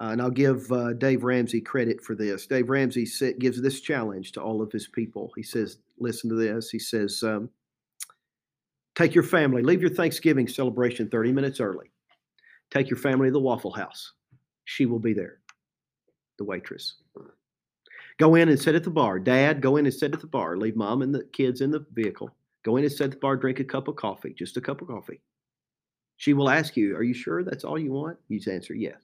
[0.00, 2.46] Uh, and I'll give uh, Dave Ramsey credit for this.
[2.46, 3.06] Dave Ramsey
[3.38, 5.30] gives this challenge to all of his people.
[5.36, 6.70] He says, Listen to this.
[6.70, 7.48] He says, um,
[8.94, 11.90] Take your family, leave your Thanksgiving celebration 30 minutes early.
[12.70, 14.12] Take your family to the Waffle House.
[14.64, 15.38] She will be there,
[16.38, 16.96] the waitress.
[18.22, 19.18] Go in and sit at the bar.
[19.18, 20.56] Dad, go in and sit at the bar.
[20.56, 22.30] Leave mom and the kids in the vehicle.
[22.64, 24.80] Go in and sit at the bar, drink a cup of coffee, just a cup
[24.80, 25.20] of coffee.
[26.18, 28.16] She will ask you, Are you sure that's all you want?
[28.28, 29.00] You answer, Yes.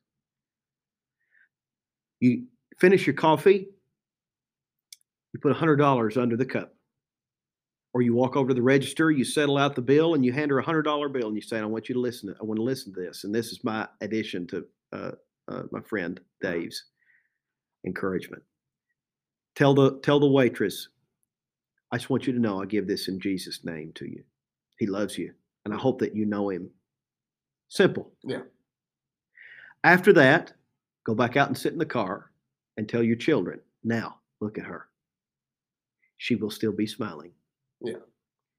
[2.20, 2.44] You
[2.78, 3.66] finish your coffee,
[5.32, 6.76] you put $100 under the cup.
[7.94, 10.52] Or you walk over to the register, you settle out the bill, and you hand
[10.52, 12.32] her a $100 bill, and you say, I want you to listen.
[12.32, 13.24] To, I want to listen to this.
[13.24, 15.10] And this is my addition to uh,
[15.48, 16.84] uh, my friend Dave's
[17.84, 18.44] encouragement.
[19.59, 20.88] Tell the, tell the waitress,
[21.90, 24.22] I just want you to know I give this in Jesus' name to you.
[24.78, 25.34] He loves you,
[25.64, 26.70] and I hope that you know him.
[27.68, 28.12] Simple.
[28.22, 28.42] Yeah.
[29.84, 30.52] After that,
[31.04, 32.32] Go back out and sit in the car
[32.76, 34.88] and tell your children, now look at her.
[36.18, 37.32] She will still be smiling.
[37.80, 38.00] Yeah.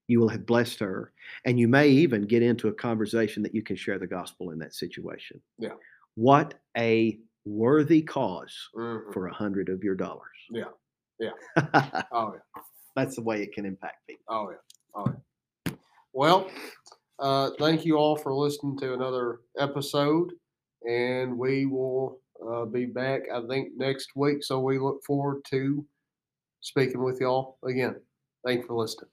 [0.08, 1.12] You will have blessed her.
[1.44, 4.58] And you may even get into a conversation that you can share the gospel in
[4.58, 5.40] that situation.
[5.60, 5.74] Yeah.
[6.16, 9.12] What a worthy because Mhm.
[9.12, 10.26] for a hundred of your dollars.
[10.50, 10.72] Yeah.
[11.20, 11.30] Yeah.
[12.12, 12.62] Oh, yeah.
[12.96, 14.24] That's the way it can impact people.
[14.28, 14.56] Oh, yeah.
[14.94, 15.72] Oh, yeah.
[16.12, 16.50] Well,
[17.20, 20.32] uh, thank you all for listening to another episode,
[20.88, 24.42] and we will uh, be back, I think, next week.
[24.42, 25.86] So we look forward to
[26.60, 27.96] speaking with y'all again.
[28.44, 29.10] Thanks for listening.